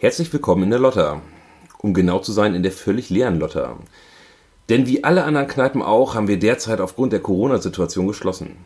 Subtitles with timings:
[0.00, 1.20] Herzlich willkommen in der Lotta.
[1.78, 3.76] Um genau zu sein, in der völlig leeren Lotta.
[4.68, 8.58] Denn wie alle anderen Kneipen auch, haben wir derzeit aufgrund der Corona-Situation geschlossen.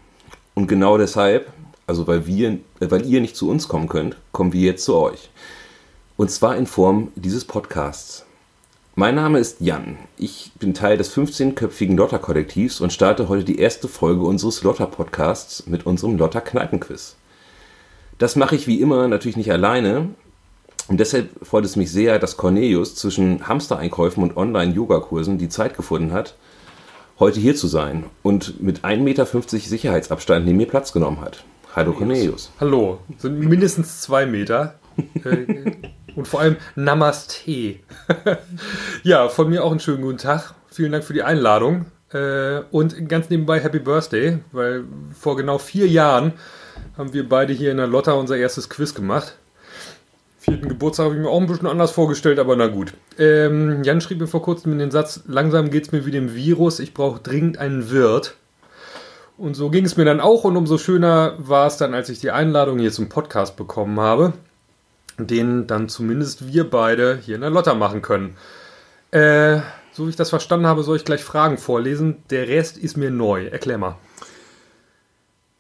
[0.53, 1.51] Und genau deshalb,
[1.87, 4.95] also weil, wir, äh, weil ihr nicht zu uns kommen könnt, kommen wir jetzt zu
[4.95, 5.31] euch.
[6.19, 8.26] Und zwar in Form dieses Podcasts.
[8.94, 9.96] Mein Name ist Jan.
[10.19, 15.87] Ich bin Teil des 15-köpfigen Lotter-Kollektivs und starte heute die erste Folge unseres Lotter-Podcasts mit
[15.87, 17.16] unserem Lotter-Kneipenquiz.
[18.19, 20.10] Das mache ich wie immer natürlich nicht alleine.
[20.88, 26.12] Und deshalb freut es mich sehr, dass Cornelius zwischen Hamstereinkäufen und Online-Yoga-Kursen die Zeit gefunden
[26.12, 26.34] hat,
[27.19, 31.45] heute hier zu sein und mit 1,50 Meter Sicherheitsabstand neben mir Platz genommen hat.
[31.74, 32.51] Hallo Cornelius.
[32.60, 34.74] Hallo, sind mindestens zwei Meter.
[35.24, 35.73] Äh,
[36.16, 37.77] und vor allem Namaste.
[39.02, 40.55] ja, von mir auch einen schönen guten Tag.
[40.69, 41.87] Vielen Dank für die Einladung.
[42.12, 44.85] Äh, und ganz nebenbei Happy Birthday, weil
[45.19, 46.35] vor genau vier Jahren
[46.99, 49.38] haben wir beide hier in der Lotta unser erstes Quiz gemacht.
[50.42, 52.95] Vierten Geburtstag habe ich mir auch ein bisschen anders vorgestellt, aber na gut.
[53.18, 56.80] Ähm, Jan schrieb mir vor kurzem den Satz, langsam geht es mir wie dem Virus,
[56.80, 58.37] ich brauche dringend einen Wirt.
[59.38, 62.18] Und so ging es mir dann auch und umso schöner war es dann, als ich
[62.18, 64.32] die Einladung hier zum Podcast bekommen habe
[65.18, 68.36] den dann zumindest wir beide hier in der Lotta machen können.
[69.10, 69.60] Äh,
[69.92, 72.22] so wie ich das verstanden habe, soll ich gleich Fragen vorlesen.
[72.30, 73.46] Der Rest ist mir neu.
[73.46, 73.96] Erklär mal.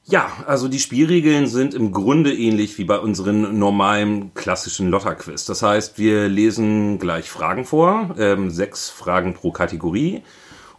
[0.04, 5.44] Ja, also die Spielregeln sind im Grunde ähnlich wie bei unseren normalen klassischen Lotter-Quiz.
[5.44, 10.22] Das heißt, wir lesen gleich Fragen vor, ähm, sechs Fragen pro Kategorie.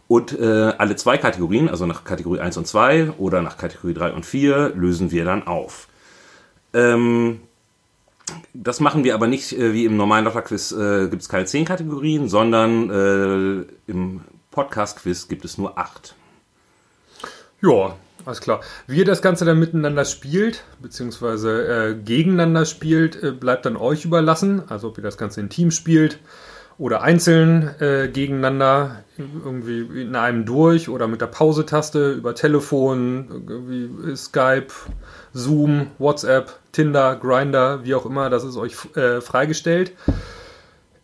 [0.08, 4.12] Und äh, alle zwei Kategorien, also nach Kategorie 1 und 2 oder nach Kategorie 3
[4.12, 5.88] und 4, lösen wir dann auf.
[6.74, 7.40] Ähm,
[8.52, 11.64] das machen wir aber nicht äh, wie im normalen Lotterquiz, äh, gibt es keine zehn
[11.64, 16.14] Kategorien, sondern äh, im Podcast-Quiz gibt es nur acht.
[17.62, 18.60] Ja, alles klar.
[18.86, 24.04] Wie ihr das Ganze dann miteinander spielt, beziehungsweise äh, gegeneinander spielt, äh, bleibt dann euch
[24.04, 24.62] überlassen.
[24.68, 26.18] Also ob ihr das Ganze in Team spielt
[26.78, 34.68] oder einzeln äh, gegeneinander, irgendwie in einem durch oder mit der Pause-Taste über Telefon, Skype,
[35.32, 39.92] Zoom, WhatsApp, Tinder, Grinder, wie auch immer, das ist euch äh, freigestellt.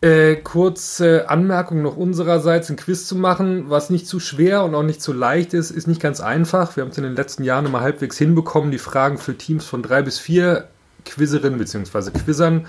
[0.03, 4.83] Äh, kurze Anmerkung noch unsererseits, ein Quiz zu machen, was nicht zu schwer und auch
[4.83, 6.75] nicht zu leicht ist, ist nicht ganz einfach.
[6.75, 9.83] Wir haben es in den letzten Jahren immer halbwegs hinbekommen, die Fragen für Teams von
[9.83, 10.69] drei bis vier
[11.05, 12.13] Quizzerinnen bzw.
[12.13, 12.67] Quizzern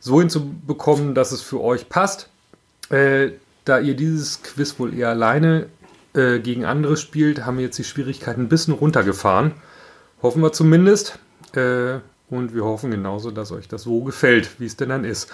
[0.00, 2.30] so hinzubekommen, dass es für euch passt.
[2.88, 3.32] Äh,
[3.66, 5.66] da ihr dieses Quiz wohl eher alleine
[6.14, 9.52] äh, gegen andere spielt, haben wir jetzt die Schwierigkeiten ein bisschen runtergefahren.
[10.22, 11.18] Hoffen wir zumindest.
[11.54, 11.98] Äh,
[12.32, 15.30] und wir hoffen genauso, dass euch das so gefällt, wie es denn dann ist.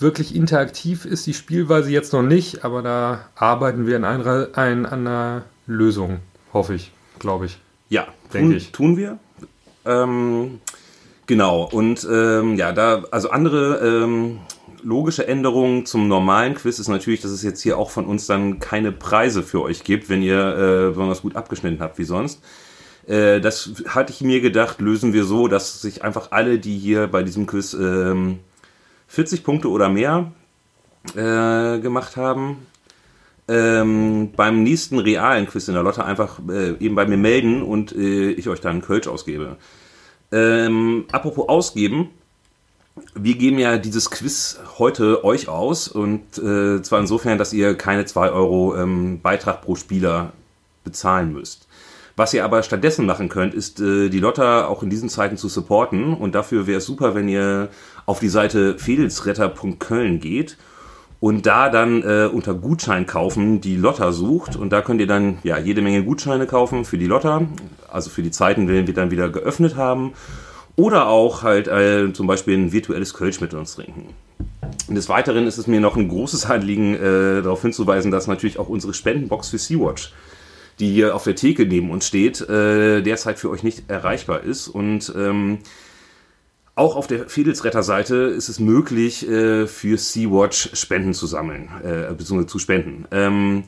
[0.00, 4.86] Wirklich interaktiv ist die Spielweise jetzt noch nicht, aber da arbeiten wir an einer, an
[4.86, 6.20] einer Lösung,
[6.52, 7.58] hoffe ich, glaube ich.
[7.88, 8.70] Ja, denke ich.
[8.70, 9.18] Tun wir.
[9.84, 10.60] Ähm,
[11.26, 11.64] genau.
[11.64, 14.38] Und ähm, ja, da, also andere ähm,
[14.84, 18.60] logische Änderung zum normalen Quiz ist natürlich, dass es jetzt hier auch von uns dann
[18.60, 22.40] keine Preise für euch gibt, wenn ihr äh, besonders gut abgeschnitten habt wie sonst.
[23.08, 27.08] Äh, das hatte ich mir gedacht, lösen wir so, dass sich einfach alle, die hier
[27.08, 28.38] bei diesem Quiz ähm,
[29.08, 30.32] 40 Punkte oder mehr
[31.14, 32.66] äh, gemacht haben,
[33.48, 37.92] ähm, beim nächsten realen Quiz in der Lotte einfach äh, eben bei mir melden und
[37.92, 39.56] äh, ich euch dann einen Kölsch ausgebe.
[40.30, 42.10] Ähm, apropos ausgeben,
[43.14, 48.04] wir geben ja dieses Quiz heute euch aus und äh, zwar insofern, dass ihr keine
[48.04, 50.32] 2 Euro ähm, Beitrag pro Spieler
[50.84, 51.66] bezahlen müsst.
[52.16, 55.48] Was ihr aber stattdessen machen könnt, ist äh, die Lotta auch in diesen Zeiten zu
[55.48, 57.68] supporten und dafür wäre es super, wenn ihr
[58.08, 60.56] auf die Seite fedelsretter.köln geht
[61.20, 65.38] und da dann äh, unter Gutschein kaufen die Lotta sucht und da könnt ihr dann
[65.42, 67.42] ja jede Menge Gutscheine kaufen für die Lotta,
[67.92, 70.14] also für die Zeiten, wenn wir dann wieder geöffnet haben
[70.74, 74.14] oder auch halt äh, zum Beispiel ein virtuelles Kölsch mit uns trinken.
[74.88, 78.58] Und des Weiteren ist es mir noch ein großes Anliegen, äh, darauf hinzuweisen, dass natürlich
[78.58, 80.14] auch unsere Spendenbox für Sea-Watch,
[80.80, 84.68] die hier auf der Theke neben uns steht, äh, derzeit für euch nicht erreichbar ist.
[84.68, 85.58] Und ähm,
[86.78, 92.46] auch auf der Fedelsretter-Seite ist es möglich, äh, für Sea-Watch Spenden zu sammeln, äh, beziehungsweise
[92.46, 93.06] zu spenden.
[93.10, 93.64] Ähm,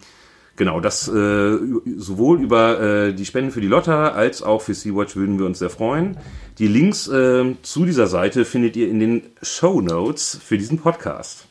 [0.61, 1.59] Genau, das äh,
[1.97, 5.59] sowohl über äh, die Spenden für die Lotta als auch für Sea-Watch würden wir uns
[5.59, 6.19] sehr freuen.
[6.59, 11.47] Die Links äh, zu dieser Seite findet ihr in den Show Notes für diesen Podcast.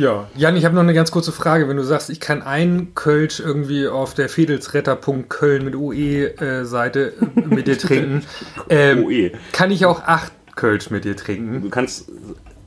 [0.00, 1.68] Ja, Jan, ich habe noch eine ganz kurze Frage.
[1.68, 7.66] Wenn du sagst, ich kann ein Kölsch irgendwie auf der Fedelsretter.köln mit UE-Seite äh, mit
[7.66, 8.24] dir trinken,
[8.70, 9.32] ähm, UE.
[9.52, 11.60] kann ich auch acht Kölsch mit dir trinken?
[11.60, 12.10] Du kannst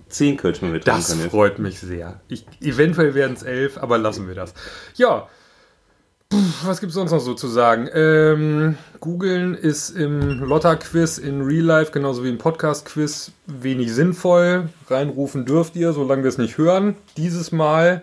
[0.09, 2.19] zehn Kölsch mit Das freut mich sehr.
[2.27, 4.53] Ich, eventuell werden es elf, aber lassen wir das.
[4.93, 5.27] Ja,
[6.63, 7.89] was gibt es sonst noch so zu sagen?
[7.93, 14.69] Ähm, Googeln ist im Lotta-Quiz in Real Life genauso wie im Podcast-Quiz wenig sinnvoll.
[14.89, 16.95] Reinrufen dürft ihr, solange wir es nicht hören.
[17.17, 18.01] Dieses Mal.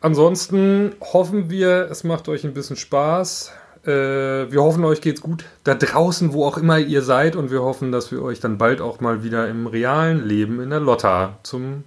[0.00, 3.52] Ansonsten hoffen wir, es macht euch ein bisschen Spaß.
[3.84, 7.36] Äh, wir hoffen, euch geht's gut da draußen, wo auch immer ihr seid.
[7.36, 10.70] Und wir hoffen, dass wir euch dann bald auch mal wieder im realen Leben in
[10.70, 11.84] der Lotta zum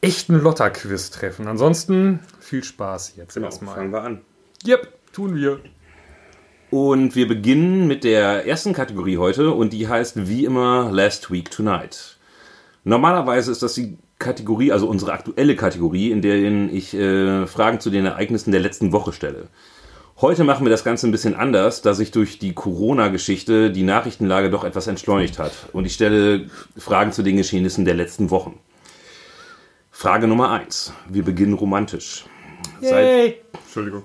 [0.00, 1.48] echten Lotta-Quiz treffen.
[1.48, 3.74] Ansonsten viel Spaß jetzt Genau, erstmal.
[3.74, 4.20] fangen wir an.
[4.64, 5.60] Yep, tun wir.
[6.70, 11.50] Und wir beginnen mit der ersten Kategorie heute und die heißt wie immer Last Week
[11.50, 12.16] Tonight.
[12.84, 16.36] Normalerweise ist das die Kategorie, also unsere aktuelle Kategorie, in der
[16.72, 19.48] ich äh, Fragen zu den Ereignissen der letzten Woche stelle.
[20.20, 24.48] Heute machen wir das Ganze ein bisschen anders, da sich durch die Corona-Geschichte die Nachrichtenlage
[24.48, 25.52] doch etwas entschleunigt hat.
[25.74, 28.58] Und ich stelle Fragen zu den Geschehnissen der letzten Wochen.
[29.90, 30.92] Frage Nummer eins.
[31.08, 32.24] Wir beginnen romantisch.
[32.80, 34.04] Seit, Entschuldigung.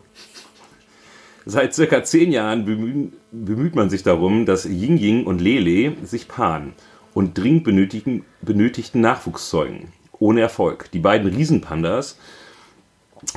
[1.46, 6.28] Seit circa zehn Jahren bemühen, bemüht man sich darum, dass Ying Ying und Lele sich
[6.28, 6.74] paaren
[7.14, 9.92] und dringend benötigen, benötigten Nachwuchs zeugen.
[10.20, 10.92] Ohne Erfolg.
[10.92, 12.18] Die beiden Riesenpandas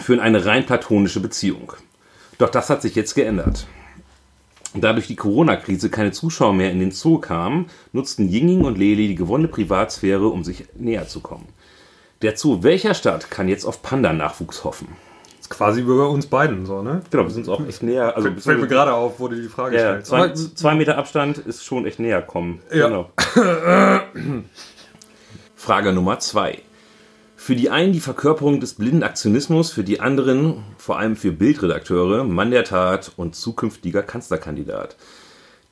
[0.03, 1.73] führen eine rein platonische Beziehung.
[2.37, 3.67] Doch das hat sich jetzt geändert.
[4.75, 8.77] Da durch die Corona-Krise keine Zuschauer mehr in den Zoo kamen, nutzten Ying Ying und
[8.77, 11.47] Lele die gewonnene Privatsphäre, um sich näher zu kommen.
[12.21, 14.89] Der Zoo welcher Stadt kann jetzt auf Panda-Nachwuchs hoffen?
[15.44, 17.02] Ist quasi wie bei uns beiden so, ne?
[17.11, 18.17] Genau, wir sind uns auch echt näher.
[18.17, 20.08] Also Fällt mir gerade auf, wo du die Frage ja, stellst.
[20.08, 22.62] zwei, zwei Meter Abstand ist schon echt näher kommen.
[22.73, 22.88] Ja.
[22.88, 23.11] Genau.
[25.55, 26.61] Frage Nummer zwei.
[27.37, 32.25] Für die einen die Verkörperung des blinden Aktionismus, für die anderen, vor allem für Bildredakteure,
[32.25, 34.96] Mann der Tat und zukünftiger Kanzlerkandidat.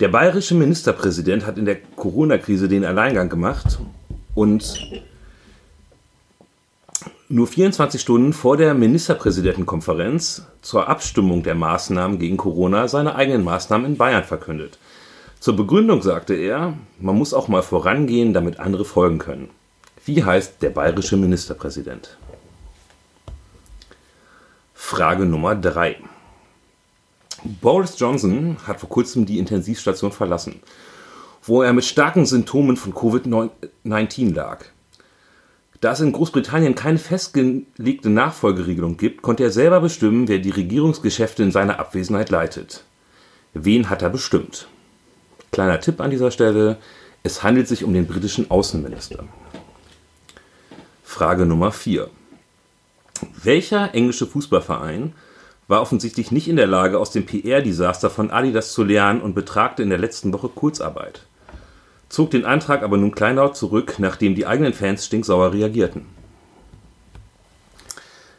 [0.01, 3.79] Der bayerische Ministerpräsident hat in der Corona-Krise den Alleingang gemacht
[4.35, 5.03] und
[7.33, 13.87] nur 24 Stunden vor der Ministerpräsidentenkonferenz zur Abstimmung der Maßnahmen gegen Corona seine eigenen Maßnahmen
[13.87, 14.79] in Bayern verkündet.
[15.41, 19.49] Zur Begründung sagte er, man muss auch mal vorangehen, damit andere folgen können.
[20.05, 22.19] Wie heißt der bayerische Ministerpräsident?
[24.75, 25.97] Frage Nummer 3.
[27.63, 30.61] Boris Johnson hat vor kurzem die Intensivstation verlassen,
[31.43, 34.67] wo er mit starken Symptomen von Covid-19 lag.
[35.83, 41.43] Da es in Großbritannien keine festgelegte Nachfolgeregelung gibt, konnte er selber bestimmen, wer die Regierungsgeschäfte
[41.43, 42.85] in seiner Abwesenheit leitet.
[43.53, 44.69] Wen hat er bestimmt?
[45.51, 46.79] Kleiner Tipp an dieser Stelle,
[47.25, 49.25] es handelt sich um den britischen Außenminister.
[51.03, 52.09] Frage Nummer 4.
[53.43, 55.15] Welcher englische Fußballverein
[55.67, 59.83] war offensichtlich nicht in der Lage, aus dem PR-Desaster von Adidas zu lernen und betragte
[59.83, 61.23] in der letzten Woche Kurzarbeit?
[62.13, 66.05] Zog den Antrag aber nun kleinlaut zurück, nachdem die eigenen Fans stinksauer reagierten.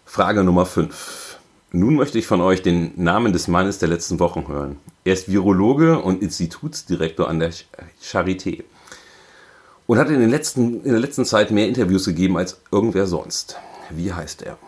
[0.05, 1.39] Frage Nummer 5.
[1.71, 4.77] Nun möchte ich von euch den Namen des Mannes der letzten Wochen hören.
[5.05, 7.63] Er ist Virologe und Institutsdirektor an der Ch-
[7.99, 8.63] Charité
[9.87, 13.57] und hat in, den letzten, in der letzten Zeit mehr Interviews gegeben als irgendwer sonst.
[13.89, 14.59] Wie heißt er?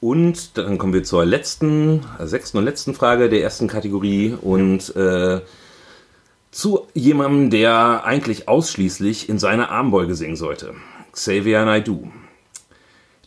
[0.00, 5.42] Und dann kommen wir zur letzten, sechsten und letzten Frage der ersten Kategorie und äh,
[6.52, 10.74] zu jemandem, der eigentlich ausschließlich in seiner Armbeuge singen sollte.
[11.10, 12.08] Xavier Naidoo.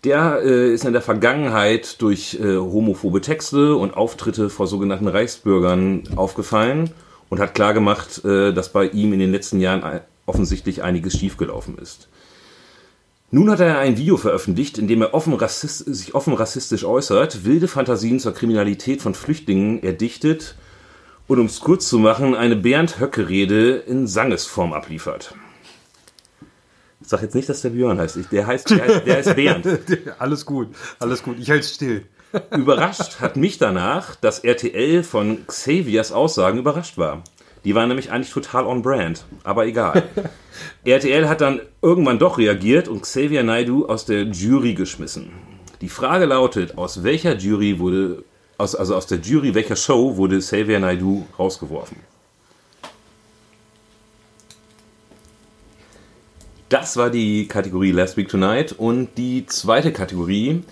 [0.03, 6.03] Der äh, ist in der Vergangenheit durch äh, homophobe Texte und Auftritte vor sogenannten Reichsbürgern
[6.15, 6.91] aufgefallen
[7.29, 12.07] und hat klargemacht, äh, dass bei ihm in den letzten Jahren offensichtlich einiges schiefgelaufen ist.
[13.31, 17.67] Nun hat er ein Video veröffentlicht, in dem er offen sich offen rassistisch äußert, wilde
[17.67, 20.55] Fantasien zur Kriminalität von Flüchtlingen erdichtet
[21.27, 25.35] und um es kurz zu machen, eine Bernd-Höcke-Rede in Sangesform abliefert.
[27.01, 28.17] Ich sag jetzt nicht, dass der Björn heißt.
[28.17, 29.67] Ich, der, heißt der, heißt der heißt Bernd.
[30.19, 31.37] alles gut, alles gut.
[31.39, 32.05] Ich halte still.
[32.55, 37.23] Überrascht hat mich danach, dass RTL von Xaviers Aussagen überrascht war.
[37.63, 40.03] Die waren nämlich eigentlich total on brand, aber egal.
[40.85, 45.31] RTL hat dann irgendwann doch reagiert und Xavier Naidoo aus der Jury geschmissen.
[45.81, 48.23] Die Frage lautet, aus welcher Jury wurde,
[48.57, 51.97] aus, also aus der Jury welcher Show wurde Xavier Naidoo rausgeworfen?
[56.69, 60.63] Das war die Kategorie Last Week Tonight und die zweite Kategorie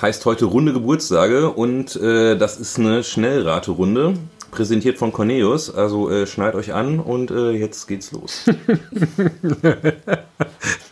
[0.00, 4.14] heißt heute Runde Geburtstage und äh, das ist eine Schnellraterunde,
[4.50, 5.72] präsentiert von Cornelius.
[5.74, 8.44] Also äh, schnallt euch an und äh, jetzt geht's los.
[8.44, 8.58] Das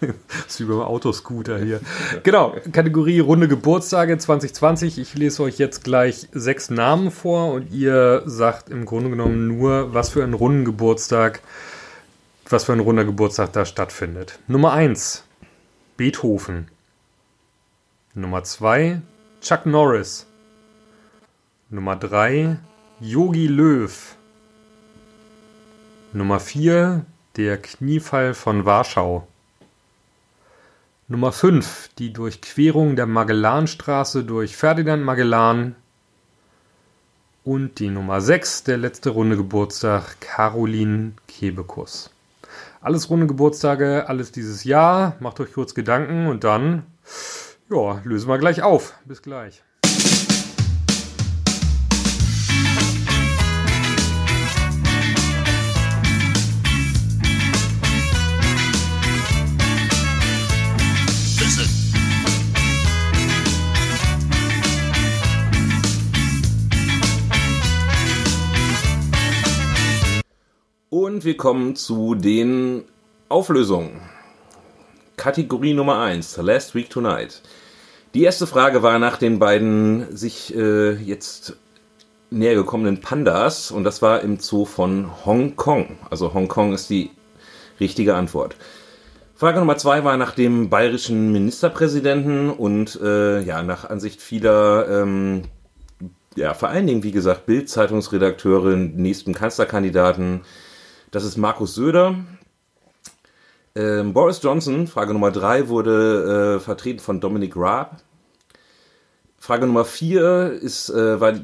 [0.46, 1.80] ist wie beim Autoscooter hier.
[2.22, 4.98] Genau, Kategorie Runde Geburtstage 2020.
[4.98, 9.94] Ich lese euch jetzt gleich sechs Namen vor und ihr sagt im Grunde genommen nur,
[9.94, 11.40] was für ein runden Geburtstag,
[12.48, 14.38] was für ein runder Geburtstag da stattfindet.
[14.46, 15.24] Nummer eins
[15.96, 16.68] Beethoven.
[18.14, 19.00] Nummer zwei
[19.40, 20.26] Chuck Norris.
[21.68, 22.58] Nummer 3
[22.98, 24.16] Yogi Löw.
[26.14, 27.04] Nummer 4
[27.36, 29.28] Der Kniefall von Warschau.
[31.06, 35.76] Nummer 5 Die Durchquerung der Magellanstraße durch Ferdinand Magellan.
[37.44, 42.08] Und die Nummer 6 Der letzte Runde Geburtstag Caroline Kebekus.
[42.80, 45.16] Alles runde Geburtstage, alles dieses Jahr.
[45.20, 46.86] Macht euch kurz Gedanken und dann,
[47.68, 48.94] ja, lösen wir gleich auf.
[49.04, 49.65] Bis gleich.
[71.26, 72.84] Wir kommen zu den
[73.28, 74.00] Auflösungen.
[75.16, 77.42] Kategorie Nummer 1, Last Week Tonight.
[78.14, 81.56] Die erste Frage war nach den beiden sich äh, jetzt
[82.30, 85.98] näher gekommenen Pandas und das war im Zoo von Hongkong.
[86.10, 87.10] Also Hongkong ist die
[87.80, 88.56] richtige Antwort.
[89.34, 95.42] Frage Nummer zwei war nach dem bayerischen Ministerpräsidenten und äh, ja, nach Ansicht vieler, ähm,
[96.36, 100.42] ja, vor allen Dingen, wie gesagt, Bild-Zeitungsredakteurin, nächsten Kanzlerkandidaten,
[101.10, 102.16] das ist Markus Söder.
[103.74, 108.02] Ähm, Boris Johnson, Frage Nummer drei, wurde äh, vertreten von Dominic Raab.
[109.38, 111.34] Frage Nummer vier ist, äh, war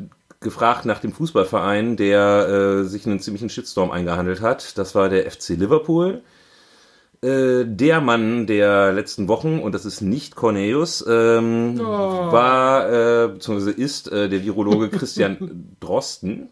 [0.40, 4.76] gefragt nach dem Fußballverein, der äh, sich einen ziemlichen Shitstorm eingehandelt hat.
[4.78, 6.22] Das war der FC Liverpool.
[7.22, 11.84] Äh, der Mann der letzten Wochen, und das ist nicht Cornelius, ähm, oh.
[11.84, 16.48] war, äh, beziehungsweise ist äh, der Virologe Christian Drosten.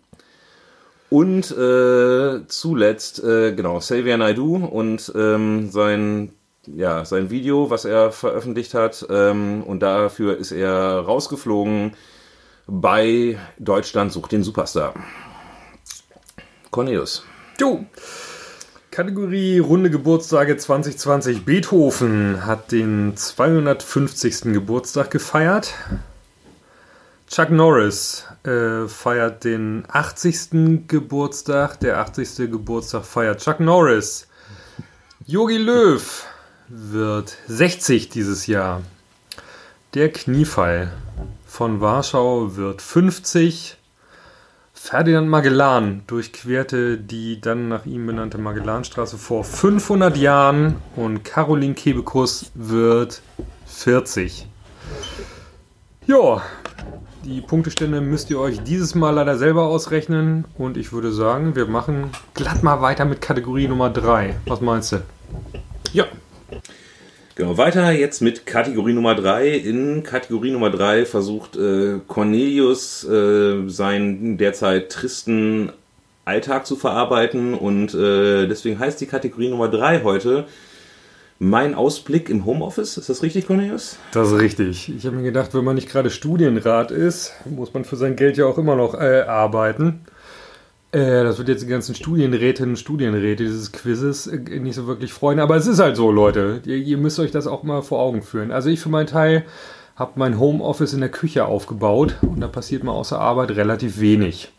[1.10, 6.32] Und äh, zuletzt, äh, genau, Xavier Naidu und ähm, sein,
[6.66, 9.04] ja, sein Video, was er veröffentlicht hat.
[9.10, 11.96] Ähm, und dafür ist er rausgeflogen
[12.70, 14.94] bei Deutschland sucht den Superstar.
[16.70, 17.24] Cornelius.
[17.58, 17.84] Du.
[18.92, 21.44] Kategorie Runde Geburtstage 2020.
[21.44, 24.52] Beethoven hat den 250.
[24.52, 25.74] Geburtstag gefeiert.
[27.28, 30.86] Chuck Norris äh, feiert den 80.
[30.88, 31.80] Geburtstag.
[31.80, 32.50] Der 80.
[32.50, 34.28] Geburtstag feiert Chuck Norris.
[35.26, 36.26] Yogi Löw
[36.68, 38.82] wird 60 dieses Jahr.
[39.94, 40.92] Der Kniefall
[41.46, 43.76] von Warschau wird 50.
[44.72, 52.50] Ferdinand Magellan durchquerte die dann nach ihm benannte Magellanstraße vor 500 Jahren und Caroline Kebekus
[52.54, 53.20] wird
[53.66, 54.48] 40.
[56.06, 56.42] Ja,
[57.24, 60.44] die Punktestände müsst ihr euch dieses Mal leider selber ausrechnen.
[60.56, 64.36] Und ich würde sagen, wir machen glatt mal weiter mit Kategorie Nummer 3.
[64.46, 65.02] Was meinst du?
[65.92, 66.06] Ja.
[67.34, 69.48] Genau, weiter jetzt mit Kategorie Nummer 3.
[69.50, 75.72] In Kategorie Nummer 3 versucht äh, Cornelius äh, seinen derzeit tristen
[76.24, 77.54] Alltag zu verarbeiten.
[77.54, 80.46] Und äh, deswegen heißt die Kategorie Nummer 3 heute
[81.40, 82.98] mein Ausblick im Homeoffice.
[82.98, 83.96] Ist das richtig, Cornelius?
[84.12, 84.94] Das ist richtig.
[84.94, 88.36] Ich habe mir gedacht, wenn man nicht gerade Studienrat ist, muss man für sein Geld
[88.36, 90.02] ja auch immer noch äh, arbeiten.
[90.92, 95.14] Äh, das wird jetzt die ganzen Studienrätinnen und Studienräte dieses Quizzes äh, nicht so wirklich
[95.14, 95.40] freuen.
[95.40, 96.60] Aber es ist halt so, Leute.
[96.66, 98.52] Ihr, ihr müsst euch das auch mal vor Augen führen.
[98.52, 99.44] Also ich für meinen Teil
[99.96, 104.52] habe mein Homeoffice in der Küche aufgebaut und da passiert mir außer Arbeit relativ wenig.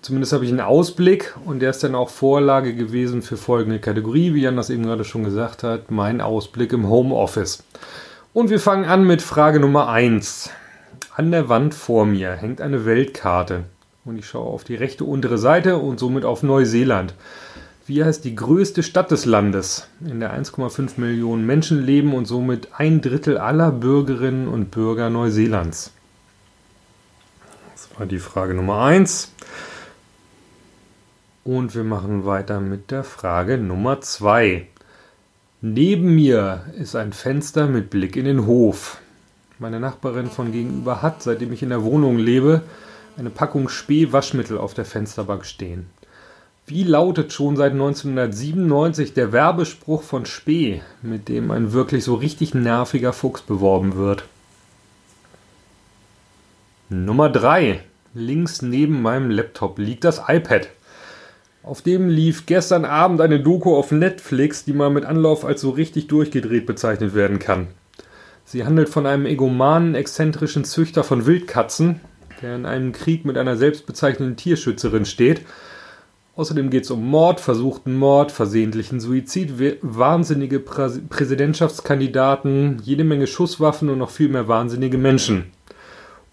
[0.00, 4.32] Zumindest habe ich einen Ausblick und der ist dann auch Vorlage gewesen für folgende Kategorie,
[4.32, 7.64] wie Jan das eben gerade schon gesagt hat, mein Ausblick im Homeoffice.
[8.32, 10.50] Und wir fangen an mit Frage Nummer 1.
[11.16, 13.64] An der Wand vor mir hängt eine Weltkarte
[14.04, 17.14] und ich schaue auf die rechte untere Seite und somit auf Neuseeland.
[17.86, 22.68] Wie heißt die größte Stadt des Landes, in der 1,5 Millionen Menschen leben und somit
[22.76, 25.92] ein Drittel aller Bürgerinnen und Bürger Neuseelands?
[27.72, 29.32] Das war die Frage Nummer 1.
[31.48, 34.66] Und wir machen weiter mit der Frage Nummer 2.
[35.62, 38.98] Neben mir ist ein Fenster mit Blick in den Hof.
[39.58, 42.60] Meine Nachbarin von gegenüber hat, seitdem ich in der Wohnung lebe,
[43.16, 45.86] eine Packung Spee-Waschmittel auf der Fensterbank stehen.
[46.66, 52.52] Wie lautet schon seit 1997 der Werbespruch von Spee, mit dem ein wirklich so richtig
[52.52, 54.24] nerviger Fuchs beworben wird?
[56.90, 57.82] Nummer 3.
[58.12, 60.68] Links neben meinem Laptop liegt das iPad.
[61.68, 65.68] Auf dem lief gestern Abend eine Doku auf Netflix, die man mit Anlauf als so
[65.68, 67.66] richtig durchgedreht bezeichnet werden kann.
[68.46, 72.00] Sie handelt von einem egomanen, exzentrischen Züchter von Wildkatzen,
[72.40, 75.42] der in einem Krieg mit einer selbstbezeichneten Tierschützerin steht.
[76.36, 83.98] Außerdem geht es um Mord, versuchten Mord, versehentlichen Suizid, wahnsinnige Präsidentschaftskandidaten, jede Menge Schusswaffen und
[83.98, 85.52] noch viel mehr wahnsinnige Menschen.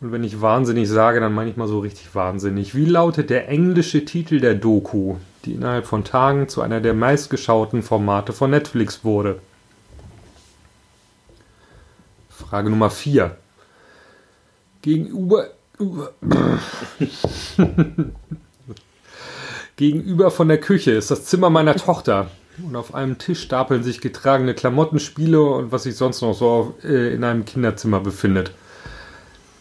[0.02, 2.76] Und wenn ich wahnsinnig sage, dann meine ich mal so richtig wahnsinnig.
[2.76, 7.82] Wie lautet der englische Titel der Doku, die innerhalb von Tagen zu einer der meistgeschauten
[7.82, 9.40] Formate von Netflix wurde?
[12.30, 13.38] Frage Nummer 4.
[14.82, 15.48] Gegenüber.
[19.78, 22.30] Gegenüber von der Küche ist das Zimmer meiner Tochter.
[22.66, 26.76] Und auf einem Tisch stapeln sich getragene Klamotten, Spiele und was sich sonst noch so
[26.84, 28.52] äh, in einem Kinderzimmer befindet.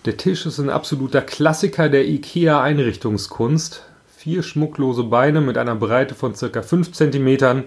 [0.05, 3.85] Der Tisch ist ein absoluter Klassiker der IKEA-Einrichtungskunst.
[4.15, 6.61] Vier schmucklose Beine mit einer Breite von ca.
[6.61, 7.65] 5 cm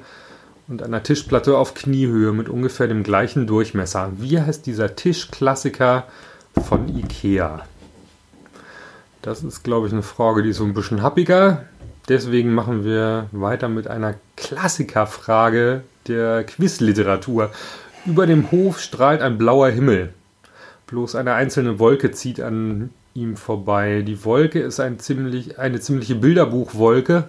[0.67, 4.11] und einer Tischplatte auf Kniehöhe mit ungefähr dem gleichen Durchmesser.
[4.17, 6.05] Wie heißt dieser Tischklassiker
[6.63, 7.65] von IKEA?
[9.23, 11.63] Das ist, glaube ich, eine Frage, die ist so ein bisschen happiger.
[12.07, 17.49] Deswegen machen wir weiter mit einer Klassikerfrage der Quizliteratur.
[18.05, 20.13] Über dem Hof strahlt ein blauer Himmel.
[20.87, 24.03] Bloß eine einzelne Wolke zieht an ihm vorbei.
[24.03, 27.27] Die Wolke ist ein ziemlich, eine ziemliche Bilderbuchwolke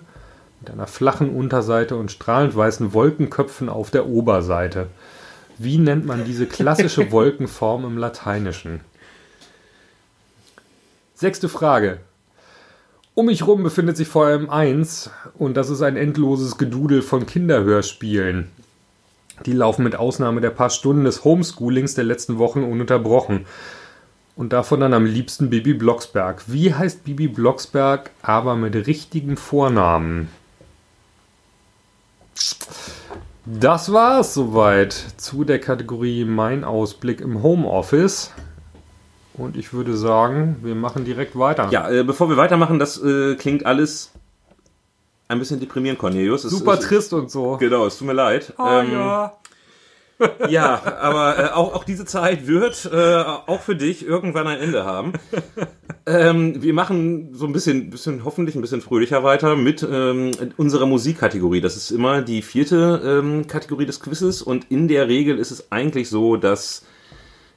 [0.60, 4.86] mit einer flachen Unterseite und strahlend weißen Wolkenköpfen auf der Oberseite.
[5.56, 8.80] Wie nennt man diese klassische Wolkenform im Lateinischen?
[11.14, 11.98] Sechste Frage.
[13.14, 17.26] Um mich rum befindet sich vor allem eins, und das ist ein endloses Gedudel von
[17.26, 18.48] Kinderhörspielen.
[19.46, 23.46] Die laufen mit Ausnahme der paar Stunden des Homeschoolings der letzten Wochen ununterbrochen.
[24.36, 26.44] Und davon dann am liebsten Bibi Blocksberg.
[26.46, 30.28] Wie heißt Bibi Blocksberg aber mit richtigem Vornamen?
[33.46, 38.30] Das war es soweit zu der Kategorie Mein Ausblick im Homeoffice.
[39.34, 41.68] Und ich würde sagen, wir machen direkt weiter.
[41.70, 44.12] Ja, äh, bevor wir weitermachen, das äh, klingt alles
[45.28, 46.44] ein bisschen deprimierend, Cornelius.
[46.44, 47.56] Es, Super es, trist und so.
[47.58, 48.52] Genau, es tut mir leid.
[48.58, 49.38] Oh, ähm, ja.
[50.48, 54.84] ja, aber äh, auch, auch diese Zeit wird äh, auch für dich irgendwann ein Ende
[54.84, 55.12] haben.
[56.06, 60.86] ähm, wir machen so ein bisschen, bisschen, hoffentlich ein bisschen fröhlicher weiter mit ähm, unserer
[60.86, 61.60] Musikkategorie.
[61.60, 65.70] Das ist immer die vierte ähm, Kategorie des Quizzes und in der Regel ist es
[65.70, 66.84] eigentlich so, dass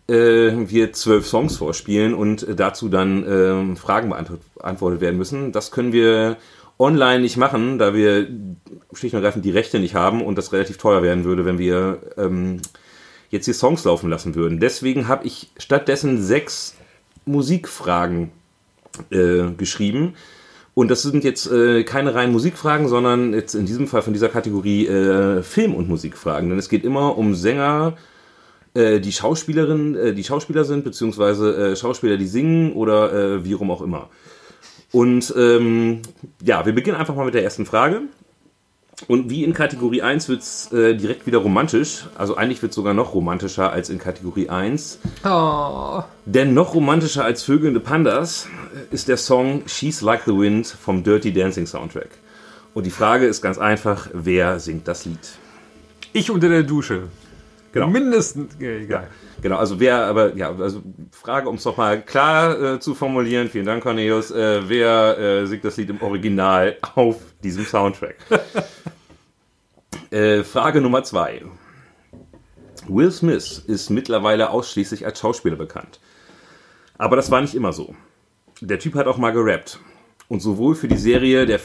[0.07, 5.51] äh, wir zwölf Songs vorspielen und dazu dann äh, Fragen beantwortet werden müssen.
[5.51, 6.37] Das können wir
[6.81, 8.27] online nicht machen, da wir
[8.91, 11.99] schlicht und ergreifend die Rechte nicht haben und das relativ teuer werden würde, wenn wir
[12.17, 12.57] ähm,
[13.29, 14.59] jetzt die Songs laufen lassen würden.
[14.59, 16.75] Deswegen habe ich stattdessen sechs
[17.25, 18.31] Musikfragen
[19.11, 20.15] äh, geschrieben.
[20.73, 24.29] Und das sind jetzt äh, keine reinen Musikfragen, sondern jetzt in diesem Fall von dieser
[24.29, 26.49] Kategorie äh, Film- und Musikfragen.
[26.49, 27.97] Denn es geht immer um Sänger,
[28.73, 33.53] äh, die Schauspielerin, äh, die Schauspieler sind, beziehungsweise äh, Schauspieler, die singen oder äh, wie
[33.53, 34.09] rum auch immer.
[34.91, 36.01] Und ähm,
[36.43, 38.01] ja, wir beginnen einfach mal mit der ersten Frage.
[39.07, 42.07] Und wie in Kategorie 1 wird es äh, direkt wieder romantisch.
[42.17, 44.99] Also eigentlich wird es sogar noch romantischer als in Kategorie 1.
[45.25, 46.03] Oh.
[46.25, 48.47] Denn noch romantischer als Vögelnde Pandas
[48.91, 52.09] ist der Song She's Like the Wind vom Dirty Dancing Soundtrack.
[52.73, 55.19] Und die Frage ist ganz einfach, wer singt das Lied?
[56.13, 57.03] Ich unter der Dusche.
[57.71, 57.87] Genau.
[57.87, 59.03] Mindestens, egal.
[59.03, 59.07] Ja,
[59.41, 60.81] genau, also wer, aber ja, also
[61.11, 65.63] Frage, um es nochmal klar äh, zu formulieren, vielen Dank, Cornelius, äh, wer äh, singt
[65.63, 68.15] das Lied im Original auf diesem Soundtrack?
[70.09, 71.41] Äh, Frage Nummer zwei.
[72.89, 76.01] Will Smith ist mittlerweile ausschließlich als Schauspieler bekannt.
[76.97, 77.95] Aber das war nicht immer so.
[78.59, 79.79] Der Typ hat auch mal gerappt.
[80.27, 81.59] Und sowohl für die Serie Der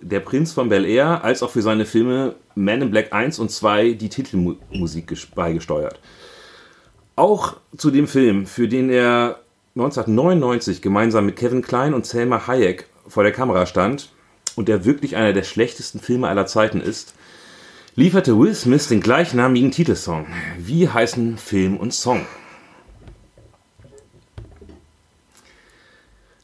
[0.00, 3.50] der Prinz von Bel Air als auch für seine Filme Man in Black 1 und
[3.50, 6.00] 2 die Titelmusik beigesteuert.
[7.16, 9.40] Auch zu dem Film, für den er
[9.74, 14.10] 1999 gemeinsam mit Kevin Klein und Selma Hayek vor der Kamera stand
[14.56, 17.14] und der wirklich einer der schlechtesten Filme aller Zeiten ist,
[17.94, 20.26] lieferte Will Smith den gleichnamigen Titelsong.
[20.58, 22.26] Wie heißen Film und Song?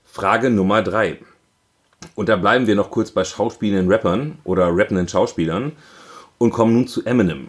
[0.04, 1.18] Frage Nummer 3.
[2.14, 5.72] Und da bleiben wir noch kurz bei schauspielenden Rappern oder rappenden Schauspielern
[6.38, 7.48] und kommen nun zu Eminem.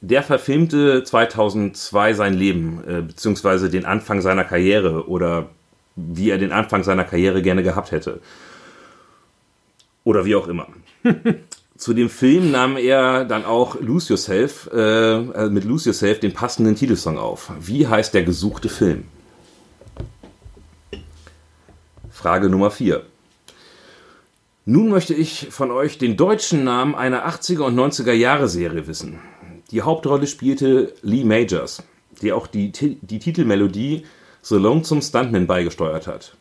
[0.00, 5.48] Der verfilmte 2002 sein Leben, äh, beziehungsweise den Anfang seiner Karriere oder
[5.96, 8.20] wie er den Anfang seiner Karriere gerne gehabt hätte.
[10.04, 10.68] Oder wie auch immer.
[11.76, 16.32] Zu dem Film nahm er dann auch Lose Yourself, äh, äh, mit Lose Yourself den
[16.32, 17.52] passenden Titelsong auf.
[17.60, 19.04] Wie heißt der gesuchte Film?
[22.10, 23.02] Frage Nummer 4.
[24.70, 29.18] Nun möchte ich von euch den deutschen Namen einer 80er und 90er Jahre Serie wissen.
[29.70, 31.82] Die Hauptrolle spielte Lee Majors,
[32.20, 34.04] der auch die, die Titelmelodie
[34.42, 36.36] The Lonesome Stuntman beigesteuert hat.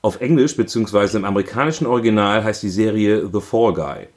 [0.00, 1.18] Auf Englisch bzw.
[1.18, 4.08] im amerikanischen Original heißt die Serie The Fall Guy,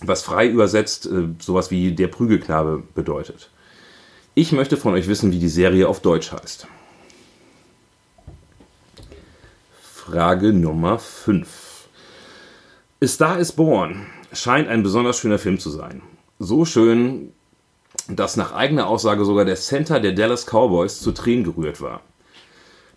[0.00, 3.50] was frei übersetzt äh, sowas wie der Prügelknabe bedeutet.
[4.34, 6.66] Ich möchte von euch wissen, wie die Serie auf Deutsch heißt.
[9.82, 11.61] Frage Nummer 5.
[13.02, 16.02] A Star is Born scheint ein besonders schöner Film zu sein.
[16.38, 17.32] So schön,
[18.06, 22.02] dass nach eigener Aussage sogar der Center der Dallas Cowboys zu Tränen gerührt war.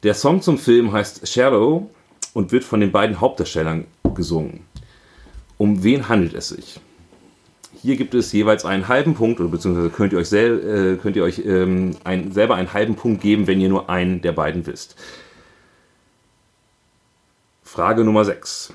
[0.04, 1.90] Der Song zum Film heißt Shallow
[2.36, 4.68] und wird von den beiden Hauptdarstellern gesungen.
[5.58, 6.80] Um wen handelt es sich?
[7.82, 11.16] Hier gibt es jeweils einen halben Punkt, oder beziehungsweise könnt ihr euch, sel äh, könnt
[11.16, 14.68] ihr euch ähm, ein, selber einen halben Punkt geben, wenn ihr nur einen der beiden
[14.68, 14.98] wisst.
[17.64, 18.72] Frage Nummer 6.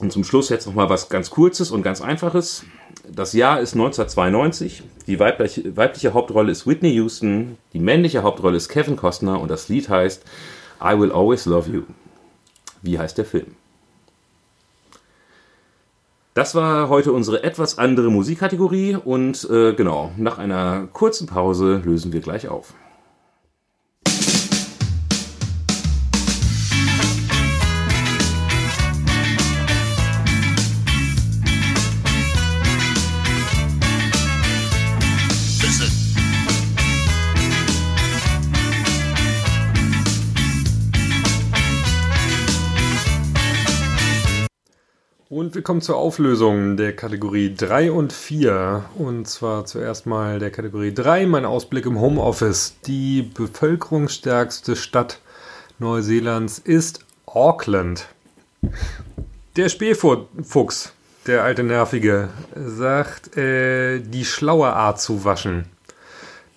[0.00, 2.64] Und zum Schluss jetzt nochmal was ganz Kurzes und ganz Einfaches.
[3.10, 4.82] Das Jahr ist 1992.
[5.06, 7.56] Die weibliche, weibliche Hauptrolle ist Whitney Houston.
[7.72, 9.40] Die männliche Hauptrolle ist Kevin Costner.
[9.40, 10.24] Und das Lied heißt
[10.82, 11.82] I Will Always Love You.
[12.82, 13.54] Wie heißt der Film?
[16.34, 22.12] Das war heute unsere etwas andere Musikkategorie und äh, genau, nach einer kurzen Pause lösen
[22.12, 22.74] wir gleich auf.
[45.54, 48.86] Und wir kommen zur Auflösung der Kategorie 3 und 4.
[48.96, 52.74] Und zwar zuerst mal der Kategorie 3, mein Ausblick im Homeoffice.
[52.86, 55.20] Die bevölkerungsstärkste Stadt
[55.78, 58.08] Neuseelands ist Auckland.
[59.54, 60.92] Der Spähfuchs,
[61.28, 65.66] der alte Nervige, sagt, äh, die schlaue Art zu waschen.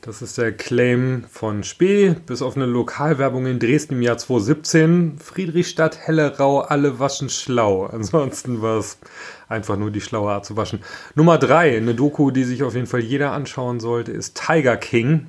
[0.07, 5.17] Das ist der Claim von Spee, bis auf eine Lokalwerbung in Dresden im Jahr 2017.
[5.19, 7.85] Friedrichstadt, Hellerau, alle waschen schlau.
[7.91, 8.99] Ansonsten war es
[9.49, 10.79] einfach nur die schlaue Art zu waschen.
[11.15, 15.27] Nummer drei, eine Doku, die sich auf jeden Fall jeder anschauen sollte, ist Tiger King.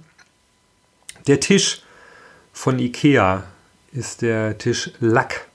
[1.27, 1.83] Der Tisch
[2.53, 3.43] von Ikea
[3.91, 5.49] ist der Tisch Lack.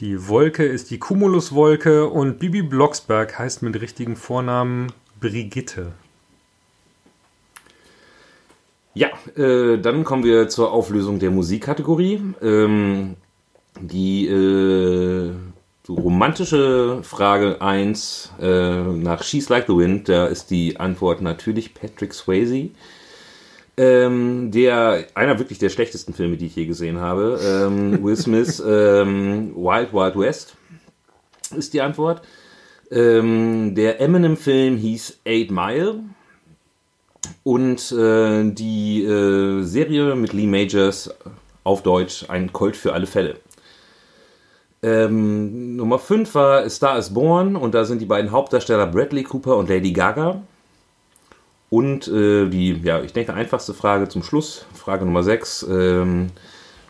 [0.00, 5.92] Die Wolke ist die Cumuluswolke und Bibi Blocksberg heißt mit richtigen Vornamen Brigitte.
[8.96, 12.18] Ja, äh, dann kommen wir zur Auflösung der Musikkategorie.
[12.40, 13.16] Ähm,
[13.78, 15.32] die äh,
[15.86, 21.74] so romantische Frage 1 äh, nach She's Like the Wind, da ist die Antwort natürlich
[21.74, 22.70] Patrick Swayze.
[23.76, 27.38] Ähm, der, einer wirklich der schlechtesten Filme, die ich je gesehen habe.
[27.44, 30.56] Ähm, Will Smith, ähm, Wild Wild West
[31.54, 32.22] ist die Antwort.
[32.90, 36.00] Ähm, der Eminem-Film hieß Eight Mile.
[37.42, 41.14] Und äh, die äh, Serie mit Lee Majors
[41.64, 43.36] auf Deutsch ein Colt für alle Fälle.
[44.82, 49.56] Ähm, Nummer 5 war Star is Born und da sind die beiden Hauptdarsteller Bradley Cooper
[49.56, 50.42] und Lady Gaga.
[51.70, 55.66] Und äh, die, ja, ich denke, einfachste Frage zum Schluss, Frage Nummer 6.
[55.68, 56.28] Ähm,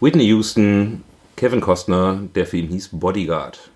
[0.00, 1.02] Whitney Houston,
[1.36, 3.70] Kevin Costner, der Film hieß Bodyguard.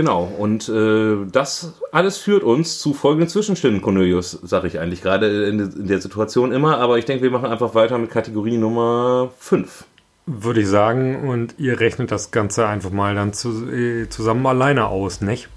[0.00, 5.46] Genau, und äh, das alles führt uns zu folgenden Zwischenstimmen, Cornelius, sage ich eigentlich gerade
[5.46, 9.30] in, in, der Situation immer, aber ich denke, wir machen einfach weiter mit Kategorie Nummer
[9.38, 9.84] 5.
[10.24, 14.86] Würde ich sagen, und ihr rechnet das Ganze einfach mal dann zu, äh, zusammen alleine
[14.86, 15.50] aus, nicht?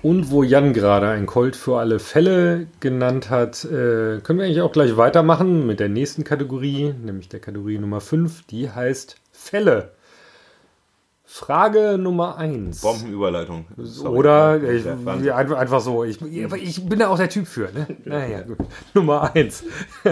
[0.00, 4.62] Und wo Jan gerade ein Colt für alle Fälle genannt hat, äh, können wir eigentlich
[4.62, 9.90] auch gleich weitermachen mit der nächsten Kategorie, nämlich der Kategorie Nummer 5, die heißt Fälle.
[11.32, 12.80] Frage Nummer 1.
[12.80, 13.64] Bombenüberleitung.
[13.78, 14.18] Sorry.
[14.18, 16.02] Oder ich, einfach, einfach so.
[16.02, 17.70] Ich, ich, bin da auch der Typ für.
[17.72, 17.86] Ne?
[18.04, 18.58] Naja, gut.
[18.94, 19.62] Nummer 1.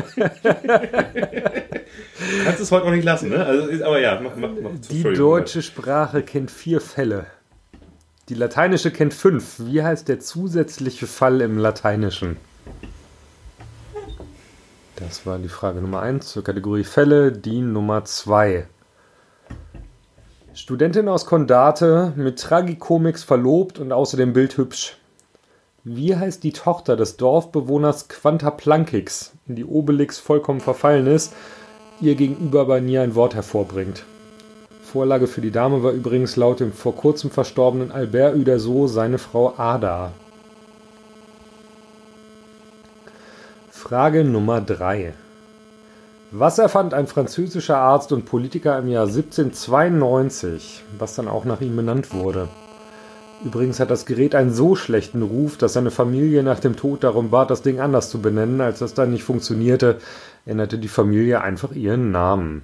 [2.45, 3.45] Kannst es heute noch nicht lassen, ne?
[3.45, 4.71] Also, aber ja, mach, mach, mach.
[4.91, 7.27] Die deutsche Sprache kennt vier Fälle.
[8.29, 9.57] Die lateinische kennt fünf.
[9.59, 12.37] Wie heißt der zusätzliche Fall im Lateinischen?
[14.95, 17.33] Das war die Frage Nummer 1 zur Kategorie Fälle.
[17.33, 18.69] Die Nummer 2.
[20.59, 24.97] Studentin aus Kondate, mit Tragikomics verlobt und außerdem bildhübsch.
[25.85, 31.33] Wie heißt die Tochter des Dorfbewohners Quanta Plankix, in die Obelix vollkommen verfallen ist,
[32.01, 34.03] ihr gegenüber aber nie ein Wort hervorbringt?
[34.83, 39.55] Vorlage für die Dame war übrigens laut dem vor kurzem verstorbenen Albert Uderso seine Frau
[39.57, 40.11] Ada.
[43.71, 45.15] Frage Nummer 3.
[46.31, 51.75] Was erfand ein französischer Arzt und Politiker im Jahr 1792, was dann auch nach ihm
[51.75, 52.49] benannt wurde?
[53.43, 57.31] Übrigens hat das Gerät einen so schlechten Ruf, dass seine Familie nach dem Tod darum
[57.31, 58.61] bat, das Ding anders zu benennen.
[58.61, 60.01] Als das dann nicht funktionierte,
[60.45, 62.63] änderte die Familie einfach ihren Namen.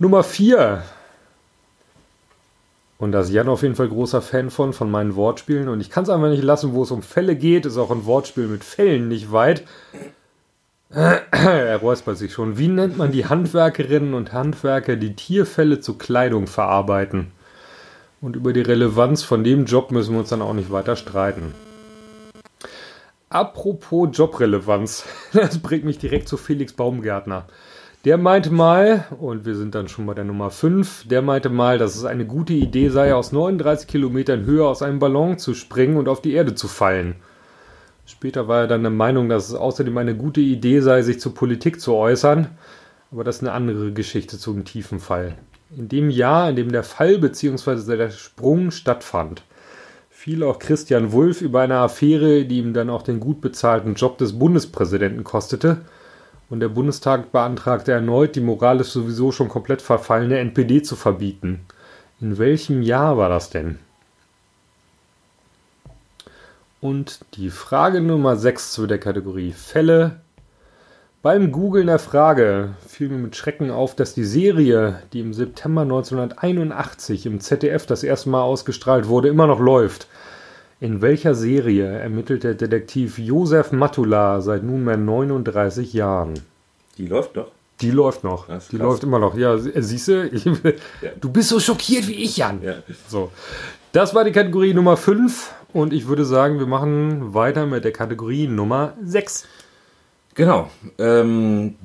[0.00, 0.82] Nummer 4.
[2.98, 5.68] Und da ist Jan auf jeden Fall großer Fan von, von meinen Wortspielen.
[5.68, 7.66] Und ich kann es einfach nicht lassen, wo es um Fälle geht.
[7.66, 9.62] Ist auch ein Wortspiel mit Fällen nicht weit.
[11.30, 12.56] er räuspert sich schon.
[12.56, 17.32] Wie nennt man die Handwerkerinnen und Handwerker, die Tierfälle zu Kleidung verarbeiten?
[18.22, 21.54] Und über die Relevanz von dem Job müssen wir uns dann auch nicht weiter streiten.
[23.28, 27.46] Apropos Jobrelevanz, das bringt mich direkt zu Felix Baumgärtner.
[28.06, 31.76] Der meinte mal, und wir sind dann schon bei der Nummer 5, der meinte mal,
[31.76, 35.98] dass es eine gute Idee sei, aus 39 Kilometern Höhe aus einem Ballon zu springen
[35.98, 37.16] und auf die Erde zu fallen.
[38.08, 41.34] Später war er dann der Meinung, dass es außerdem eine gute Idee sei, sich zur
[41.34, 42.48] Politik zu äußern,
[43.12, 45.36] aber das ist eine andere Geschichte zum tiefen Fall.
[45.76, 47.98] In dem Jahr, in dem der Fall bzw.
[47.98, 49.42] der Sprung stattfand,
[50.08, 54.16] fiel auch Christian Wulff über eine Affäre, die ihm dann auch den gut bezahlten Job
[54.16, 55.82] des Bundespräsidenten kostete,
[56.48, 61.60] und der Bundestag beantragte erneut, die moralisch sowieso schon komplett verfallene NPD zu verbieten.
[62.22, 63.78] In welchem Jahr war das denn?
[66.80, 70.20] Und die Frage Nummer 6 zu der Kategorie Fälle
[71.20, 75.82] beim Googlen der Frage fiel mir mit Schrecken auf, dass die Serie, die im September
[75.82, 80.06] 1981 im ZDF das erste Mal ausgestrahlt wurde, immer noch läuft.
[80.78, 86.34] In welcher Serie ermittelt der Detektiv Josef Matula seit nunmehr 39 Jahren?
[86.98, 87.50] Die läuft doch.
[87.80, 88.46] Die läuft noch.
[88.70, 89.36] Die läuft immer noch.
[89.36, 90.52] Ja, siehst du, ich, ja.
[91.20, 92.62] du bist so schockiert wie ich, Jan.
[92.62, 92.74] Ja.
[93.08, 93.32] So.
[93.92, 97.92] Das war die Kategorie Nummer 5 und ich würde sagen, wir machen weiter mit der
[97.92, 99.46] Kategorie Nummer 6.
[100.34, 100.70] Genau.
[100.98, 101.76] Ähm,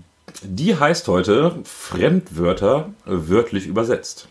[0.41, 4.27] die heißt heute Fremdwörter wörtlich übersetzt.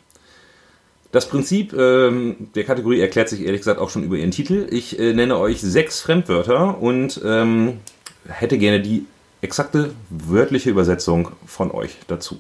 [1.13, 4.67] Das Prinzip ähm, der Kategorie erklärt sich ehrlich gesagt auch schon über ihren Titel.
[4.71, 7.81] Ich äh, nenne euch sechs Fremdwörter und ähm,
[8.29, 9.07] hätte gerne die
[9.41, 12.39] exakte wörtliche Übersetzung von euch dazu.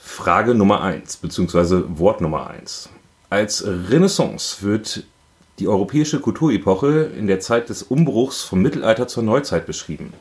[0.00, 2.90] Frage Nummer eins beziehungsweise Wort Nummer eins.
[3.30, 5.04] Als Renaissance wird
[5.58, 10.14] die europäische Kulturepoche in der Zeit des Umbruchs vom Mittelalter zur Neuzeit beschrieben.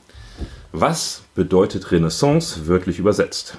[0.73, 3.57] Was bedeutet Renaissance wörtlich übersetzt?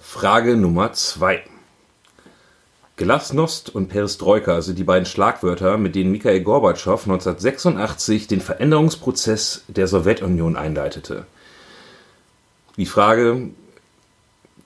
[0.00, 1.42] Frage Nummer 2.
[2.96, 9.86] Glasnost und Perestroika sind die beiden Schlagwörter, mit denen Mikhail Gorbatschow 1986 den Veränderungsprozess der
[9.86, 11.26] Sowjetunion einleitete.
[12.78, 13.50] Die Frage,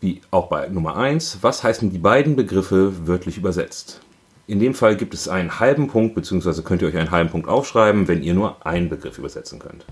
[0.02, 4.00] wie auch bei Nummer 1, was heißen die beiden Begriffe wörtlich übersetzt?
[4.46, 7.48] In dem Fall gibt es einen halben Punkt, beziehungsweise könnt ihr euch einen halben Punkt
[7.48, 9.86] aufschreiben, wenn ihr nur einen Begriff übersetzen könnt.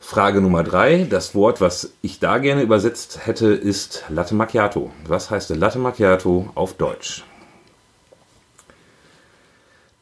[0.00, 1.06] Frage Nummer drei.
[1.08, 4.90] Das Wort, was ich da gerne übersetzt hätte, ist Latte Macchiato.
[5.06, 7.24] Was heißt Latte Macchiato auf Deutsch?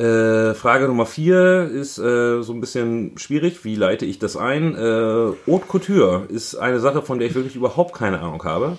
[0.03, 3.65] Äh, Frage Nummer vier ist äh, so ein bisschen schwierig.
[3.65, 4.75] Wie leite ich das ein?
[4.75, 8.79] Äh, Haute Couture ist eine Sache, von der ich wirklich überhaupt keine Ahnung habe.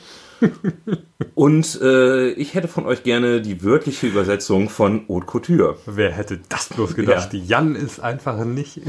[1.35, 5.77] Und äh, ich hätte von euch gerne die wörtliche Übersetzung von Haute Couture.
[5.85, 7.33] Wer hätte das bloß gedacht?
[7.33, 7.39] Ja.
[7.59, 8.81] Jan ist einfach nicht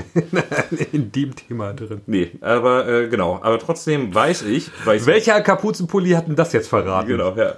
[0.93, 2.03] in dem Thema drin.
[2.07, 3.41] Nee, aber äh, genau.
[3.43, 4.71] Aber trotzdem weiß ich.
[4.85, 7.09] Weiß Welcher Kapuzenpulli hat denn das jetzt verraten?
[7.09, 7.55] Genau, ja.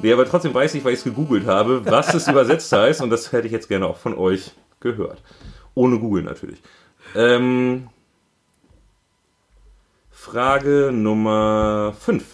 [0.00, 3.02] Nee, aber trotzdem weiß ich, weil ich es gegoogelt habe, was es übersetzt heißt.
[3.02, 5.22] Und das hätte ich jetzt gerne auch von euch gehört.
[5.74, 6.62] Ohne Google natürlich.
[7.14, 7.88] Ähm,
[10.10, 12.24] Frage Nummer 5.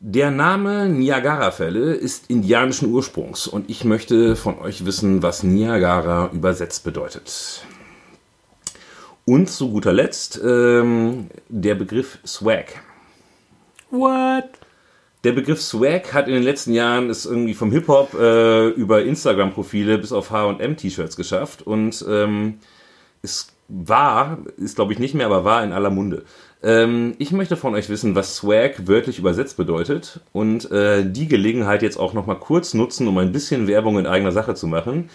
[0.00, 6.84] Der Name Niagara-Fälle ist indianischen Ursprungs und ich möchte von euch wissen, was Niagara übersetzt
[6.84, 7.64] bedeutet.
[9.24, 12.80] Und zu guter Letzt ähm, der Begriff Swag.
[13.90, 14.44] What?
[15.24, 19.98] Der Begriff Swag hat in den letzten Jahren es irgendwie vom Hip-Hop äh, über Instagram-Profile
[19.98, 22.60] bis auf H&M-T-Shirts geschafft und ähm,
[23.22, 26.24] es war, ist glaube ich nicht mehr, aber war in aller Munde.
[26.62, 31.82] Ähm, ich möchte von euch wissen, was Swag wörtlich übersetzt bedeutet und äh, die Gelegenheit
[31.82, 35.10] jetzt auch nochmal kurz nutzen, um ein bisschen Werbung in eigener Sache zu machen.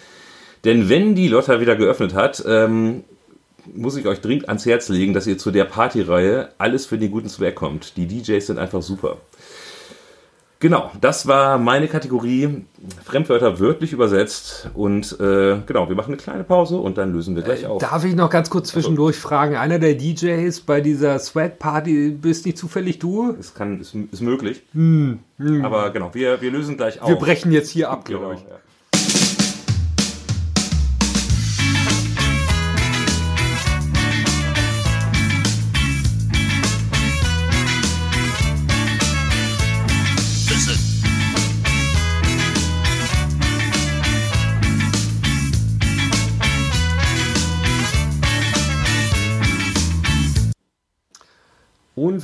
[0.64, 3.04] Denn wenn die Lotta wieder geöffnet hat, ähm,
[3.72, 7.10] muss ich euch dringend ans Herz legen, dass ihr zu der Partyreihe alles für den
[7.10, 7.96] guten Swag kommt.
[7.96, 9.18] Die DJs sind einfach super.
[10.60, 12.64] Genau, das war meine Kategorie
[13.04, 14.70] Fremdwörter wörtlich übersetzt.
[14.74, 17.80] Und äh, genau, wir machen eine kleine Pause und dann lösen wir gleich äh, auf.
[17.80, 19.56] Darf ich noch ganz kurz zwischendurch also, fragen?
[19.56, 23.36] Einer der DJs bei dieser Sweat-Party bist nicht zufällig du?
[23.38, 24.62] Es kann, ist, ist möglich.
[24.72, 25.64] Hm, hm.
[25.64, 27.08] Aber genau, wir, wir lösen gleich auf.
[27.08, 28.40] Wir brechen jetzt hier ab, glaube genau, ich.
[28.40, 28.56] Ja.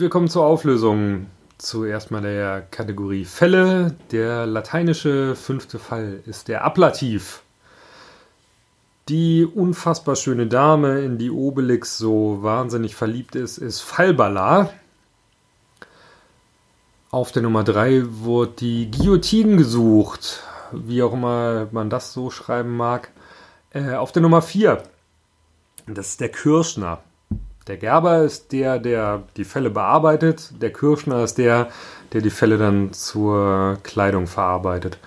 [0.01, 1.27] Und wir kommen zur Auflösung.
[1.59, 3.97] Zuerst mal der Kategorie Fälle.
[4.13, 7.43] Der lateinische fünfte Fall ist der Ablativ.
[9.11, 14.71] die unfassbar schöne Dame, in die Obelix so wahnsinnig verliebt ist, ist Falbala.
[17.11, 22.75] Auf der Nummer 3 wurde die Guillotine gesucht, wie auch immer man das so schreiben
[22.75, 23.11] mag.
[23.75, 24.83] Äh, auf der Nummer 4,
[25.89, 27.03] das ist der Kirschner.
[27.71, 30.61] Der Gerber ist der, der die Fälle bearbeitet.
[30.61, 31.69] Der Kirschner ist der,
[32.13, 34.99] der die Fälle dann zur Kleidung verarbeitet.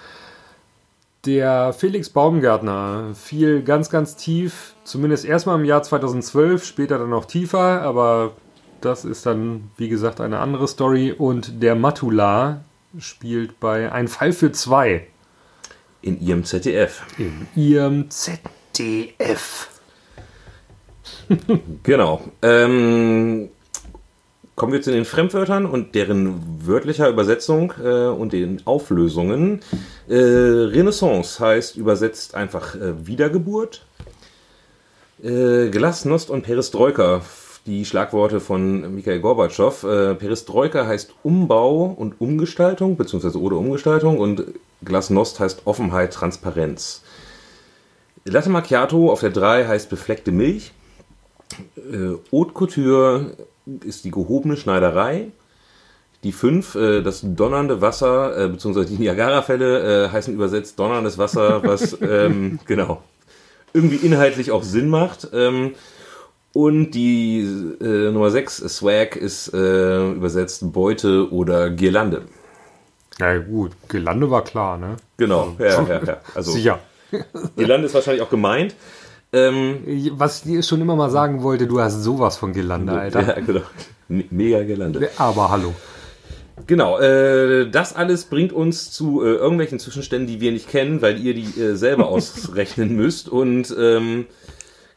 [1.25, 7.25] Der Felix Baumgärtner fiel ganz, ganz tief, zumindest erstmal im Jahr 2012, später dann noch
[7.25, 8.31] tiefer, aber
[8.79, 11.11] das ist dann, wie gesagt, eine andere Story.
[11.11, 12.63] Und der Matula
[12.97, 15.05] spielt bei Ein Fall für zwei.
[16.01, 17.03] In ihrem ZDF.
[17.17, 19.72] In ihrem ZDF.
[21.83, 22.21] genau.
[22.41, 23.49] Ähm,
[24.55, 29.61] kommen wir zu den Fremdwörtern und deren wörtlicher Übersetzung äh, und den Auflösungen.
[30.07, 33.85] Äh, Renaissance heißt übersetzt einfach äh, Wiedergeburt.
[35.23, 37.21] Äh, Glasnost und Perestroika
[37.65, 39.83] die Schlagworte von Mikhail Gorbatschow.
[39.83, 44.43] Äh, Perestroika heißt Umbau und Umgestaltung, beziehungsweise oder Umgestaltung und
[44.83, 47.03] Glasnost heißt Offenheit, Transparenz.
[48.25, 50.71] Latte Macchiato auf der 3 heißt befleckte Milch.
[51.77, 53.37] Äh, Haute Couture
[53.85, 55.31] ist die gehobene Schneiderei.
[56.23, 61.63] Die 5, äh, das donnernde Wasser, äh, beziehungsweise die Niagara-Fälle äh, heißen übersetzt donnerndes Wasser,
[61.63, 63.01] was ähm, genau
[63.73, 65.27] irgendwie inhaltlich auch Sinn macht.
[65.33, 65.75] Ähm,
[66.53, 67.39] und die
[67.81, 72.23] äh, Nummer 6, Swag, ist äh, übersetzt Beute oder Girlande.
[73.19, 74.97] Ja gut, Girlande war klar, ne?
[75.17, 76.17] Genau, ja, ja, ja.
[76.35, 76.79] Also, Sicher.
[77.55, 78.75] Girlande ist wahrscheinlich auch gemeint.
[79.33, 83.21] Ähm, Was ich schon immer mal sagen wollte, du hast sowas von Girlande, Alter.
[83.27, 83.61] Ja, genau.
[84.07, 85.09] Mega Girlande.
[85.17, 85.73] Aber hallo.
[86.67, 91.19] Genau, äh, das alles bringt uns zu äh, irgendwelchen Zwischenständen, die wir nicht kennen, weil
[91.19, 93.27] ihr die äh, selber ausrechnen müsst.
[93.27, 94.27] Und ähm,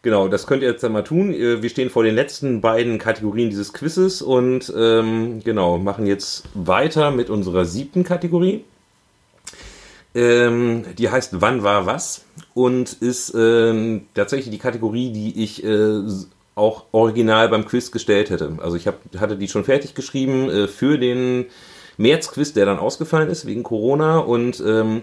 [0.07, 1.35] Genau, das könnt ihr jetzt einmal tun.
[1.35, 6.45] Äh, wir stehen vor den letzten beiden Kategorien dieses Quizzes und ähm, genau, machen jetzt
[6.55, 8.63] weiter mit unserer siebten Kategorie.
[10.15, 12.26] Ähm, die heißt Wann war was
[12.57, 16.01] und ist ähm, tatsächlich die Kategorie, die ich äh,
[16.55, 18.57] auch original beim Quiz gestellt hätte.
[18.63, 21.45] Also ich hab, hatte die schon fertig geschrieben äh, für den
[21.99, 25.03] März-Quiz, der dann ausgefallen ist wegen Corona und ähm,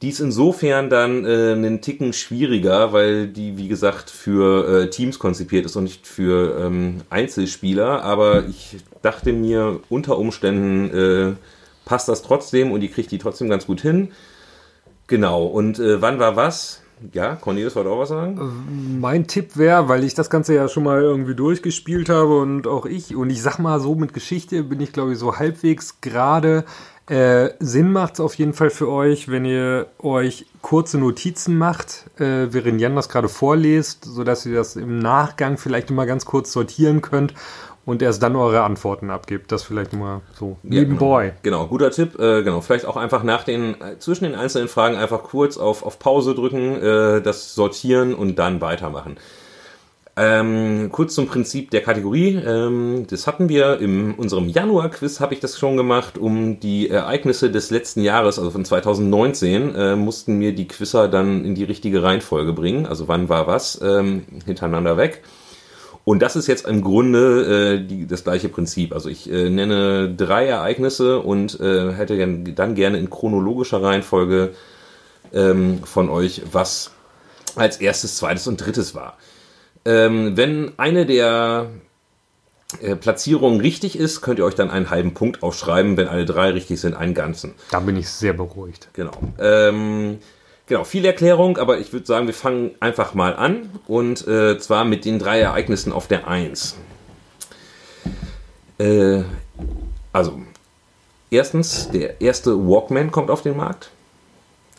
[0.00, 5.18] die ist insofern dann äh, einen Ticken schwieriger, weil die, wie gesagt, für äh, Teams
[5.18, 8.02] konzipiert ist und nicht für ähm, Einzelspieler.
[8.02, 11.32] Aber ich dachte mir, unter Umständen äh,
[11.84, 14.12] passt das trotzdem und die kriegt die trotzdem ganz gut hin.
[15.08, 16.82] Genau, und äh, wann war was?
[17.12, 18.98] Ja, Cornelius wollte auch was sagen?
[19.00, 22.86] Mein Tipp wäre, weil ich das Ganze ja schon mal irgendwie durchgespielt habe und auch
[22.86, 26.64] ich, und ich sag mal so, mit Geschichte bin ich, glaube ich, so halbwegs gerade
[27.08, 32.04] äh, Sinn macht es auf jeden Fall für euch, wenn ihr euch kurze Notizen macht,
[32.20, 36.52] äh, während Jan das gerade vorliest, sodass ihr das im Nachgang vielleicht immer ganz kurz
[36.52, 37.32] sortieren könnt
[37.88, 39.50] und erst dann eure Antworten abgibt.
[39.50, 41.32] Das vielleicht immer so ja, nebenbei.
[41.42, 41.60] Genau.
[41.60, 42.18] genau, guter Tipp.
[42.18, 45.82] Äh, genau, vielleicht auch einfach nach den äh, zwischen den einzelnen Fragen einfach kurz auf,
[45.82, 49.16] auf Pause drücken, äh, das sortieren und dann weitermachen.
[50.16, 52.34] Ähm, kurz zum Prinzip der Kategorie.
[52.34, 57.50] Ähm, das hatten wir in unserem Januar-Quiz, habe ich das schon gemacht, um die Ereignisse
[57.50, 62.02] des letzten Jahres, also von 2019, äh, mussten mir die Quizzer dann in die richtige
[62.02, 62.84] Reihenfolge bringen.
[62.84, 65.22] Also wann war was ähm, hintereinander weg.
[66.08, 68.94] Und das ist jetzt im Grunde äh, die, das gleiche Prinzip.
[68.94, 72.16] Also ich äh, nenne drei Ereignisse und äh, hätte
[72.54, 74.54] dann gerne in chronologischer Reihenfolge
[75.34, 76.92] ähm, von euch, was
[77.56, 79.18] als erstes, zweites und drittes war.
[79.84, 81.66] Ähm, wenn eine der
[82.80, 85.98] äh, Platzierungen richtig ist, könnt ihr euch dann einen halben Punkt aufschreiben.
[85.98, 87.52] Wenn alle drei richtig sind, einen ganzen.
[87.70, 88.88] Da bin ich sehr beruhigt.
[88.94, 89.12] Genau.
[89.38, 90.20] Ähm,
[90.68, 93.70] genau, viel Erklärung, aber ich würde sagen, wir fangen einfach mal an.
[93.86, 96.76] Und äh, zwar mit den drei Ereignissen auf der 1.
[98.78, 99.22] Äh,
[100.12, 100.40] also,
[101.30, 103.90] erstens, der erste Walkman kommt auf den Markt.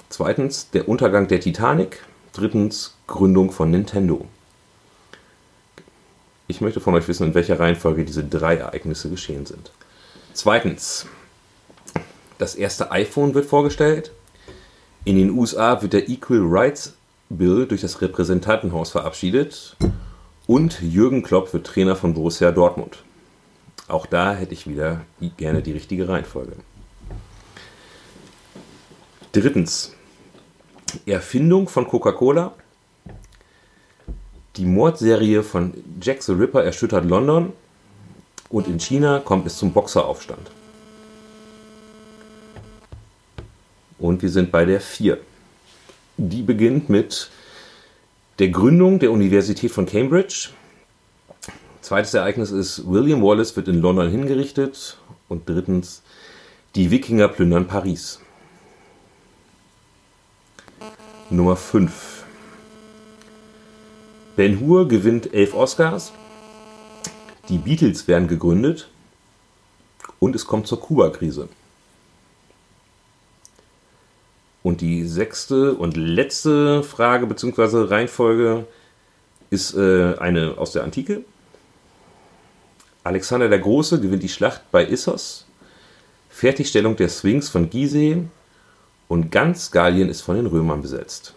[0.09, 2.03] Zweitens, der Untergang der Titanic.
[2.33, 4.25] Drittens, Gründung von Nintendo.
[6.47, 9.71] Ich möchte von euch wissen, in welcher Reihenfolge diese drei Ereignisse geschehen sind.
[10.33, 11.05] Zweitens,
[12.37, 14.11] das erste iPhone wird vorgestellt.
[15.05, 16.93] In den USA wird der Equal Rights
[17.29, 19.75] Bill durch das Repräsentantenhaus verabschiedet.
[20.47, 23.03] Und Jürgen Klopp wird Trainer von Borussia Dortmund.
[23.87, 25.01] Auch da hätte ich wieder
[25.37, 26.53] gerne die richtige Reihenfolge.
[29.31, 29.93] Drittens,
[31.05, 32.53] Erfindung von Coca-Cola
[34.59, 37.53] die Mordserie von Jack the Ripper erschüttert London
[38.49, 40.51] und in China kommt es zum Boxeraufstand.
[43.99, 45.17] Und wir sind bei der 4.
[46.17, 47.29] Die beginnt mit
[48.39, 50.49] der Gründung der Universität von Cambridge.
[51.81, 54.97] Zweites Ereignis ist, William Wallace wird in London hingerichtet.
[55.27, 56.01] Und drittens,
[56.75, 58.19] die Wikinger plündern Paris.
[61.29, 62.23] Nummer 5.
[64.35, 66.13] Ben Hur gewinnt elf Oscars.
[67.49, 68.89] Die Beatles werden gegründet.
[70.19, 71.49] Und es kommt zur Kuba-Krise.
[74.61, 77.83] Und die sechste und letzte Frage bzw.
[77.89, 78.65] Reihenfolge
[79.49, 81.23] ist äh, eine aus der Antike.
[83.03, 85.45] Alexander der Große gewinnt die Schlacht bei Issos.
[86.29, 88.23] Fertigstellung der Sphinx von Gizeh.
[89.07, 91.33] Und ganz Gallien ist von den Römern besetzt.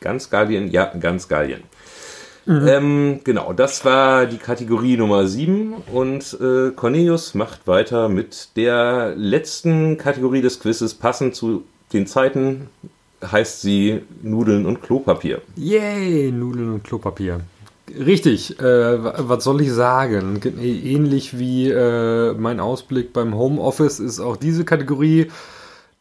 [0.00, 1.62] Ganz Gallien, ja, ganz Gallien.
[2.46, 2.68] Mhm.
[2.68, 9.14] Ähm, genau, das war die Kategorie Nummer 7 und äh, Cornelius macht weiter mit der
[9.16, 11.64] letzten Kategorie des Quizzes, passend zu
[11.96, 12.68] den Zeiten
[13.24, 15.40] heißt sie Nudeln und Klopapier.
[15.56, 17.40] Yay, Nudeln und Klopapier.
[17.88, 20.40] Richtig, äh, was soll ich sagen?
[20.60, 25.30] Ähnlich wie äh, mein Ausblick beim Homeoffice ist auch diese Kategorie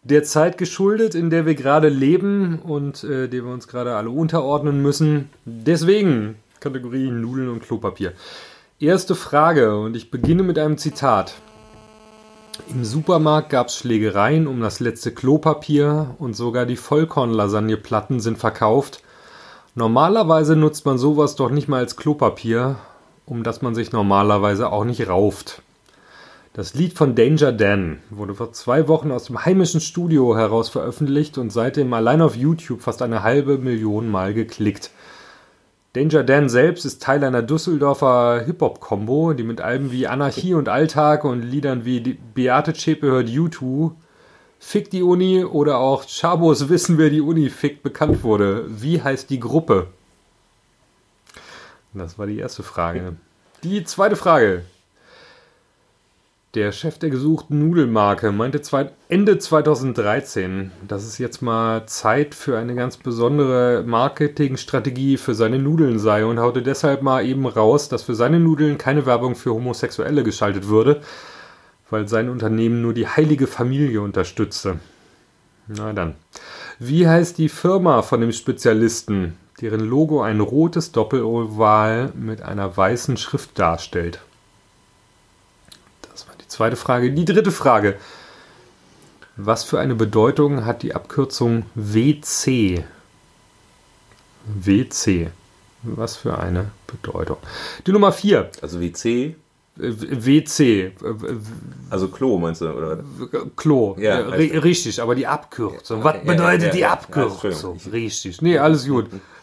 [0.04, 4.10] der Zeit geschuldet, in der wir gerade leben und äh, der wir uns gerade alle
[4.10, 5.30] unterordnen müssen.
[5.46, 8.14] Deswegen Kategorie Nudeln und Klopapier.
[8.80, 11.36] Erste Frage und ich beginne mit einem Zitat.
[12.70, 19.02] Im Supermarkt gab es Schlägereien um das letzte Klopapier und sogar die Vollkornlasagneplatten sind verkauft.
[19.76, 22.78] Normalerweise nutzt man sowas doch nicht mal als Klopapier,
[23.26, 25.62] um das man sich normalerweise auch nicht rauft.
[26.54, 31.38] Das Lied von Danger Dan wurde vor zwei Wochen aus dem heimischen Studio heraus veröffentlicht
[31.38, 34.92] und seitdem allein auf YouTube fast eine halbe Million Mal geklickt.
[35.96, 41.24] Danger Dan selbst ist Teil einer Düsseldorfer Hip-Hop-Kombo, die mit Alben wie Anarchie und Alltag
[41.24, 42.02] und Liedern wie
[42.34, 43.92] Beate Zschäpe hört U2,
[44.60, 48.66] Fick die Uni oder auch Chabos wissen, wer die Uni fickt, bekannt wurde.
[48.68, 49.88] Wie heißt die Gruppe?
[51.94, 53.16] Das war die erste Frage.
[53.64, 54.64] Die zweite Frage.
[56.56, 58.62] Der Chef der gesuchten Nudelmarke meinte
[59.10, 66.00] Ende 2013, dass es jetzt mal Zeit für eine ganz besondere Marketingstrategie für seine Nudeln
[66.00, 70.24] sei und haute deshalb mal eben raus, dass für seine Nudeln keine Werbung für Homosexuelle
[70.24, 71.02] geschaltet würde,
[71.90, 74.80] weil sein Unternehmen nur die heilige Familie unterstütze.
[75.68, 76.16] Na dann.
[76.80, 83.18] Wie heißt die Firma von dem Spezialisten, deren Logo ein rotes Doppeloval mit einer weißen
[83.18, 84.22] Schrift darstellt?
[86.56, 87.12] Zweite Frage.
[87.12, 87.96] Die dritte Frage.
[89.36, 92.86] Was für eine Bedeutung hat die Abkürzung WC?
[94.46, 95.32] WC.
[95.84, 97.36] Was für eine Bedeutung.
[97.86, 98.52] Die Nummer 4.
[98.62, 99.36] Also WC?
[99.76, 100.94] WC.
[101.90, 103.04] Also Klo meinst du, oder?
[103.58, 103.98] Klo.
[104.00, 106.06] Ja, richtig, aber die Abkürzung.
[106.06, 107.82] Was bedeutet ja, ja, die Abkürzung?
[107.92, 108.42] richtig.
[108.42, 109.08] Nee, alles gut.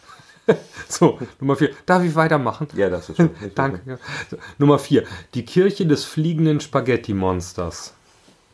[0.89, 1.71] So, Nummer vier.
[1.85, 2.67] Darf ich weitermachen?
[2.75, 3.31] Ja, das ist schon.
[3.55, 3.81] Danke.
[3.85, 3.97] Ja.
[4.29, 5.05] So, Nummer vier.
[5.33, 7.93] Die Kirche des fliegenden Spaghetti-Monsters.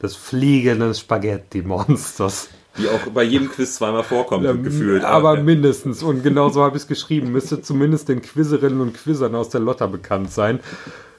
[0.01, 2.49] Des fliegenden Spaghetti-Monsters.
[2.77, 5.03] Die auch bei jedem Quiz zweimal vorkommt, ja, gefühlt.
[5.03, 5.43] Aber ja.
[5.43, 6.01] mindestens.
[6.01, 7.31] Und genau so habe ich es geschrieben.
[7.31, 10.59] Müsste zumindest den Quizerinnen und Quizzern aus der Lotta bekannt sein.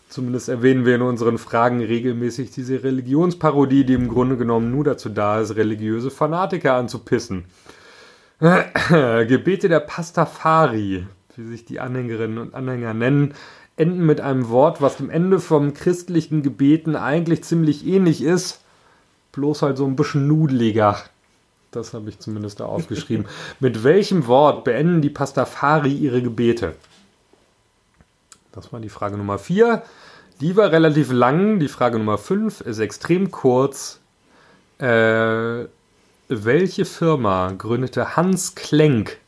[0.09, 5.09] Zumindest erwähnen wir in unseren Fragen regelmäßig diese Religionsparodie, die im Grunde genommen nur dazu
[5.09, 7.45] da ist, religiöse Fanatiker anzupissen.
[8.91, 13.35] Gebete der Pastafari, wie sich die Anhängerinnen und Anhänger nennen,
[13.77, 18.63] enden mit einem Wort, was dem Ende vom christlichen Gebeten eigentlich ziemlich ähnlich ist,
[19.33, 20.99] bloß halt so ein bisschen nudeliger.
[21.71, 23.27] Das habe ich zumindest da aufgeschrieben.
[23.61, 26.75] mit welchem Wort beenden die Pastafari ihre Gebete?
[28.53, 29.83] Das war die Frage Nummer 4.
[30.41, 31.61] Die war relativ lang.
[31.61, 34.01] Die Frage Nummer 5 ist extrem kurz.
[34.79, 35.67] Äh,
[36.31, 39.19] welche Firma gründete Hans Klenk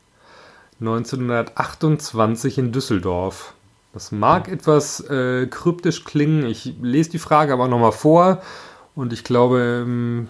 [0.79, 3.53] 1928 in Düsseldorf?
[3.93, 6.45] Das mag etwas äh, kryptisch klingen.
[6.45, 8.41] Ich lese die Frage aber nochmal vor.
[8.95, 10.29] Und ich glaube, ähm,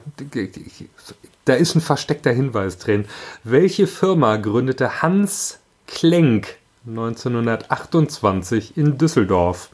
[1.46, 3.06] da ist ein versteckter Hinweis drin.
[3.44, 6.56] Welche Firma gründete Hans Klenk
[6.88, 9.70] 1928 in Düsseldorf?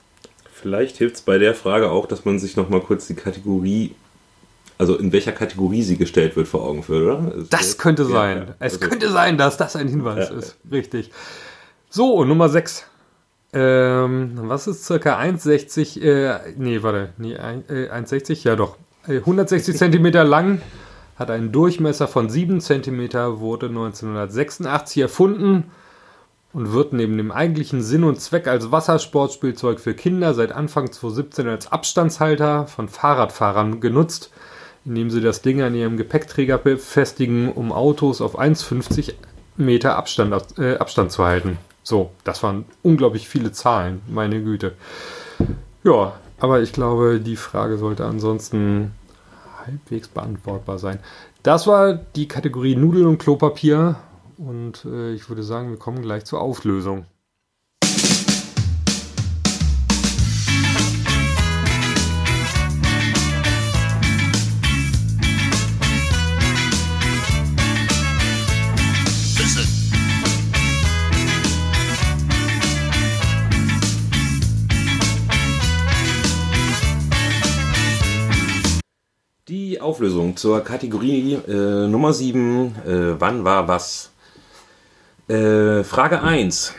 [0.52, 3.96] Vielleicht hilft es bei der Frage auch, dass man sich nochmal kurz die Kategorie
[4.80, 7.36] also in welcher Kategorie sie gestellt wird, vor Augen führt, oder?
[7.36, 8.38] Ist das könnte ja, sein.
[8.38, 10.58] Ja, es also könnte sein, dass das ein Hinweis ja, ist.
[10.72, 11.12] Richtig.
[11.90, 12.86] So, Nummer 6.
[13.52, 18.78] Ähm, was ist circa 1,60, äh, nee, warte, nee, äh, 1,60, ja doch,
[19.08, 20.62] 160 äh, Zentimeter lang,
[21.16, 25.72] hat einen Durchmesser von 7 Zentimeter, wurde 1986 erfunden
[26.54, 31.48] und wird neben dem eigentlichen Sinn und Zweck als Wassersportspielzeug für Kinder seit Anfang 2017
[31.48, 34.32] als Abstandshalter von Fahrradfahrern genutzt
[34.90, 39.14] indem sie das Ding an ihrem Gepäckträger befestigen, um Autos auf 1,50
[39.56, 41.60] Meter Abstand, äh, Abstand zu halten.
[41.84, 44.74] So, das waren unglaublich viele Zahlen, meine Güte.
[45.84, 48.94] Ja, aber ich glaube, die Frage sollte ansonsten
[49.64, 51.00] halbwegs beantwortbar sein.
[51.44, 53.96] Das war die Kategorie Nudeln und Klopapier
[54.38, 57.06] und äh, ich würde sagen, wir kommen gleich zur Auflösung.
[80.00, 82.68] Auflösung zur Kategorie äh, Nummer 7.
[82.88, 84.12] Äh, wann war was?
[85.28, 86.74] Äh, Frage 1.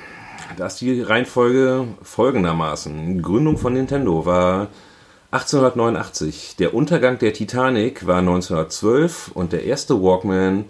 [0.57, 3.21] Da ist die Reihenfolge folgendermaßen.
[3.21, 4.69] Gründung von Nintendo war
[5.33, 6.57] 1889.
[6.59, 10.65] Der Untergang der Titanic war 1912 und der erste Walkman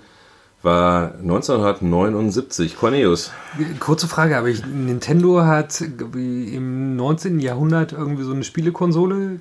[0.60, 2.76] war 1979.
[2.76, 3.30] Cornelius.
[3.78, 7.38] Kurze Frage, aber ich, Nintendo hat im 19.
[7.38, 9.38] Jahrhundert irgendwie so eine Spielekonsole?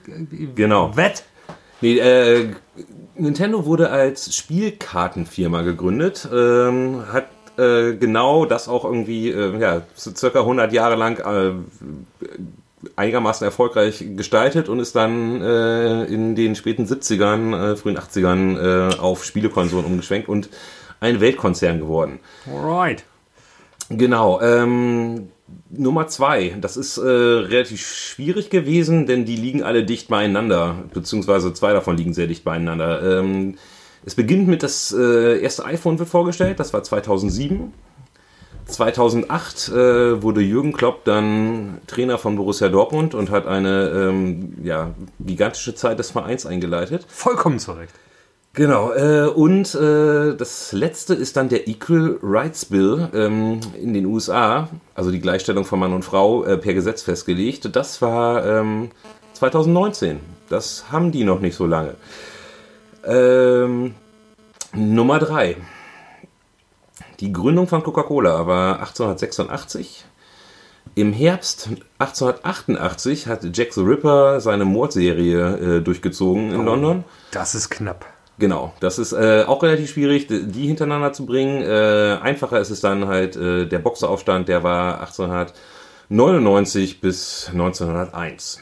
[0.53, 0.95] Genau.
[0.95, 1.24] Wett?
[1.82, 2.49] Nee, äh,
[3.20, 10.39] Nintendo wurde als Spielkartenfirma gegründet, ähm, hat äh, genau das auch irgendwie, äh, ja, circa
[10.39, 11.51] 100 Jahre lang äh,
[12.95, 18.95] einigermaßen erfolgreich gestaltet und ist dann äh, in den späten 70ern, äh, frühen 80ern äh,
[18.97, 20.49] auf Spielekonsolen umgeschwenkt und
[21.01, 22.20] ein Weltkonzern geworden.
[22.47, 23.03] Alright.
[23.89, 24.39] Genau.
[24.41, 25.29] Ähm,
[25.71, 31.53] Nummer zwei, das ist äh, relativ schwierig gewesen, denn die liegen alle dicht beieinander, beziehungsweise
[31.53, 33.19] zwei davon liegen sehr dicht beieinander.
[33.19, 33.55] Ähm,
[34.05, 37.73] es beginnt mit das äh, erste iPhone wird vorgestellt, das war 2007.
[38.65, 44.91] 2008 äh, wurde Jürgen Klopp dann Trainer von Borussia Dortmund und hat eine ähm, ja,
[45.19, 47.05] gigantische Zeit des Vereins eingeleitet.
[47.07, 47.93] Vollkommen zu Recht.
[48.53, 54.05] Genau, äh, und äh, das letzte ist dann der Equal Rights Bill ähm, in den
[54.07, 57.73] USA, also die Gleichstellung von Mann und Frau äh, per Gesetz festgelegt.
[57.75, 58.89] Das war ähm,
[59.33, 60.19] 2019.
[60.49, 61.93] Das haben die noch nicht so lange.
[63.05, 63.93] Ähm,
[64.73, 65.55] Nummer drei.
[67.19, 70.05] Die Gründung von Coca-Cola war 1886.
[70.95, 71.69] Im Herbst
[71.99, 76.63] 1888 hat Jack the Ripper seine Mordserie äh, durchgezogen in Oh.
[76.63, 77.03] London.
[77.31, 78.05] Das ist knapp.
[78.39, 81.61] Genau, das ist äh, auch relativ schwierig, die hintereinander zu bringen.
[81.61, 88.61] Äh, einfacher ist es dann halt äh, der Boxeraufstand, der war 1899 bis 1901.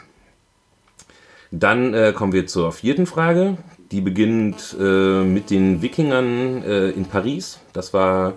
[1.51, 3.57] Dann äh, kommen wir zur vierten Frage.
[3.91, 7.59] Die beginnt äh, mit den Wikingern äh, in Paris.
[7.71, 8.33] Das war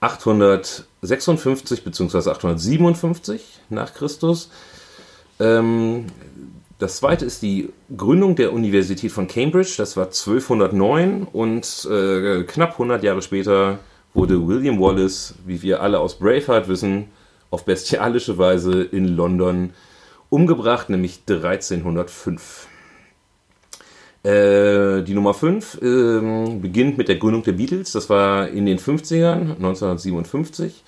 [0.00, 2.30] 856 bzw.
[2.30, 4.50] 857 nach Christus.
[5.38, 6.06] Ähm,
[6.78, 9.74] das zweite ist die Gründung der Universität von Cambridge.
[9.78, 13.78] Das war 1209 und äh, knapp 100 Jahre später
[14.12, 17.06] wurde William Wallace, wie wir alle aus Braveheart wissen,
[17.50, 19.70] auf bestialische Weise in London
[20.28, 22.68] umgebracht, nämlich 1305.
[24.22, 27.92] Äh, die Nummer 5 ähm, beginnt mit der Gründung der Beatles.
[27.92, 30.82] Das war in den 50ern, 1957.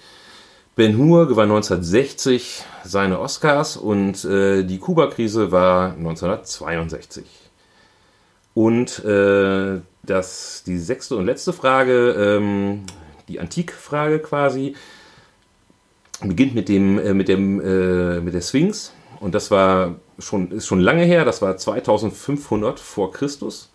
[0.79, 7.25] Ben Hur gewann 1960 seine Oscars und äh, die Kuba-Krise war 1962.
[8.55, 12.85] Und äh, das, die sechste und letzte Frage, ähm,
[13.27, 14.77] die Antikfrage quasi,
[16.23, 18.93] beginnt mit dem, äh, mit dem, äh, mit der Sphinx.
[19.19, 23.73] Und das war schon, ist schon lange her, das war 2500 vor Christus.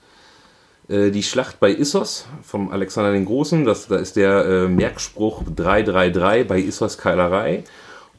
[0.89, 5.43] Äh, die Schlacht bei Issos vom Alexander den Großen, das, da ist der äh, Merkspruch
[5.55, 7.63] 333 bei Issos Keilerei.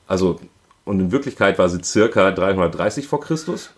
[0.06, 0.40] Also,
[0.84, 3.70] und in Wirklichkeit war sie circa 330 vor Christus.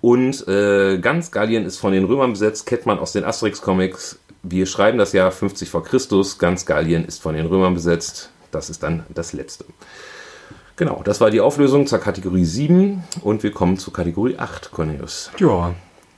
[0.00, 4.18] Und äh, ganz Gallien ist von den Römern besetzt, kennt man aus den Asterix-Comics.
[4.42, 8.30] Wir schreiben das Jahr 50 vor Christus, ganz Gallien ist von den Römern besetzt.
[8.50, 9.64] Das ist dann das letzte.
[10.76, 15.30] Genau, das war die Auflösung zur Kategorie 7 und wir kommen zur Kategorie 8, Cornelius.
[15.38, 15.74] Ja,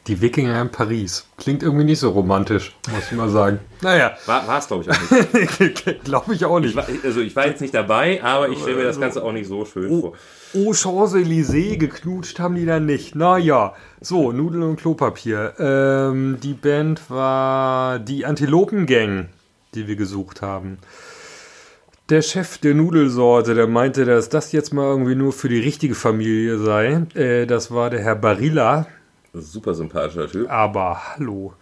[0.09, 1.27] die Wikinger in Paris.
[1.37, 3.61] Klingt irgendwie nicht so romantisch, muss ich mal sagen.
[3.83, 6.05] Naja, War es, glaube ich, auch nicht.
[6.05, 6.77] glaube ich auch Ich nicht.
[6.77, 9.47] war, also ich war jetzt nicht dabei, aber ich stelle mir das Ganze auch nicht
[9.47, 10.15] so schön vor.
[10.55, 13.15] Oh, Champs-Élysées, geknutscht haben die da nicht.
[13.15, 15.53] Naja, so, Nudeln und Klopapier.
[15.59, 19.29] Ähm, die Band war die Antilopen-Gang,
[19.75, 20.79] die wir gesucht haben.
[22.09, 25.95] Der Chef der Nudelsorte, der meinte, dass das jetzt mal irgendwie nur für die richtige
[25.95, 27.03] Familie sei.
[27.15, 28.87] Äh, das war der Herr Barilla.
[29.35, 30.51] Super sympathischer Typ.
[30.51, 31.53] Aber hallo.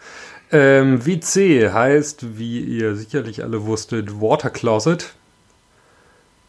[0.53, 5.15] Ähm, WC heißt, wie ihr sicherlich alle wusstet, Water Closet.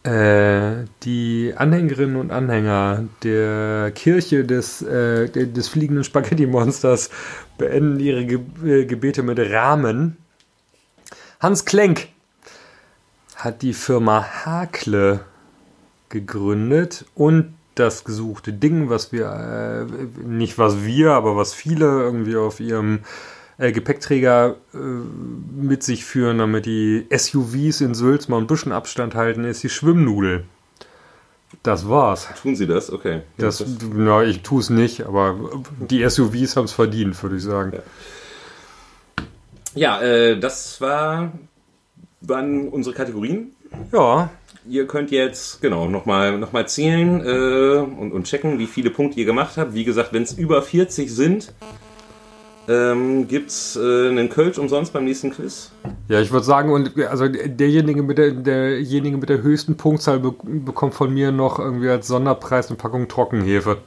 [0.04, 7.10] Äh, die Anhängerinnen und Anhänger der Kirche des, äh, de- des fliegenden Spaghetti-Monsters
[7.58, 10.16] beenden ihre Ge äh, Gebete mit Rahmen.
[11.40, 12.08] Hans Klenk
[13.34, 15.20] hat die Firma Hakle
[16.08, 22.36] gegründet und das gesuchte Ding, was wir, äh, nicht was wir, aber was viele irgendwie
[22.36, 23.00] auf ihrem
[23.58, 29.14] äh, Gepäckträger äh, mit sich führen, damit die SUVs in Sülz mal ein bisschen Abstand
[29.14, 30.44] halten, ist die Schwimmnudel.
[31.62, 32.28] Das war's.
[32.40, 32.92] Tun Sie das?
[32.92, 33.22] Okay.
[33.36, 33.64] Das,
[33.94, 35.36] na, ich tue es nicht, aber
[35.80, 37.72] die SUVs haben es verdient, würde ich sagen.
[39.74, 41.32] Ja, äh, das war,
[42.20, 43.52] waren unsere Kategorien.
[43.92, 44.30] Ja,
[44.68, 49.18] Ihr könnt jetzt genau nochmal noch mal zählen äh, und, und checken, wie viele Punkte
[49.20, 49.74] ihr gemacht habt.
[49.74, 51.52] Wie gesagt, wenn es über 40 sind,
[52.68, 55.72] ähm, gibt es äh, einen Kölsch umsonst beim nächsten Quiz.
[56.08, 60.34] Ja, ich würde sagen, und also derjenige mit der, derjenige mit der höchsten Punktzahl be
[60.42, 63.78] bekommt von mir noch irgendwie als Sonderpreis eine Packung Trockenhefe.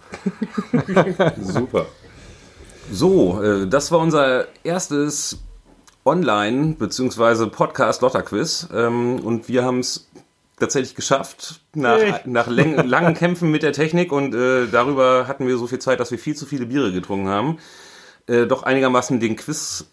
[1.41, 1.85] Super.
[2.91, 5.37] So, äh, das war unser erstes
[6.03, 7.47] Online- bzw.
[7.47, 8.69] Podcast-Lotter-Quiz.
[8.73, 10.09] Ähm, und wir haben es
[10.61, 12.13] tatsächlich geschafft, nach, Hey.
[12.25, 16.11] nach langen Kämpfen mit der Technik und äh, darüber hatten wir so viel Zeit, dass
[16.11, 17.57] wir viel zu viele Biere getrunken haben,
[18.27, 19.87] äh, doch einigermaßen den Quiz,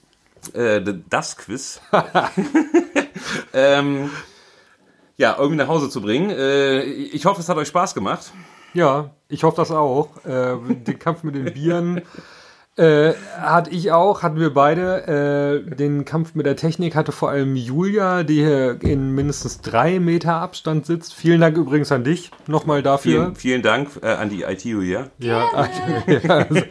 [0.52, 1.80] äh, das Quiz,
[3.52, 4.10] ähm,
[5.16, 6.30] ja, irgendwie nach Hause zu bringen.
[6.30, 8.32] Äh, ich hoffe, es hat euch Spaß gemacht.
[8.74, 10.24] Ja, ich hoffe das auch.
[10.24, 12.02] Äh, den Kampf mit den Bieren
[12.78, 15.64] äh, hatte ich auch, hatten wir beide.
[15.66, 19.98] Äh, den Kampf mit der Technik hatte vor allem Julia, die hier in mindestens drei
[19.98, 21.14] Meter Abstand sitzt.
[21.14, 23.22] Vielen Dank übrigens an dich nochmal dafür.
[23.22, 25.10] Vielen, vielen Dank äh, an die ITU hier.
[25.18, 25.48] Ja,
[26.06, 26.62] ja also,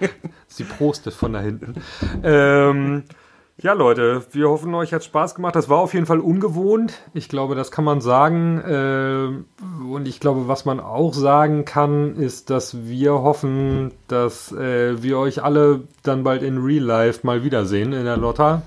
[0.48, 1.76] sie prostet von da hinten.
[2.24, 3.04] Ähm,
[3.60, 5.56] ja, Leute, wir hoffen, euch hat Spaß gemacht.
[5.56, 6.94] Das war auf jeden Fall ungewohnt.
[7.16, 8.62] Ich glaube, das kann man sagen.
[8.68, 9.46] Ähm,
[9.92, 15.18] und ich glaube, was man auch sagen kann, ist, dass wir hoffen, dass äh, wir
[15.18, 18.62] euch alle dann bald in Real Life mal wiedersehen in der Lotta.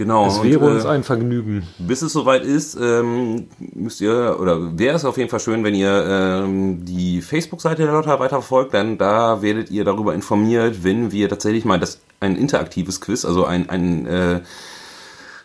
[0.00, 0.28] Genau.
[0.28, 1.62] Es und, wäre äh, uns ein Vergnügen.
[1.78, 5.74] Bis es soweit ist, ähm, müsst ihr, oder wäre es auf jeden Fall schön, wenn
[5.74, 11.12] ihr ähm, die Facebook-Seite der Lotta weiter verfolgt, denn da werdet ihr darüber informiert, wenn
[11.12, 14.40] wir tatsächlich mal das ein interaktives Quiz, also ein, ein, äh,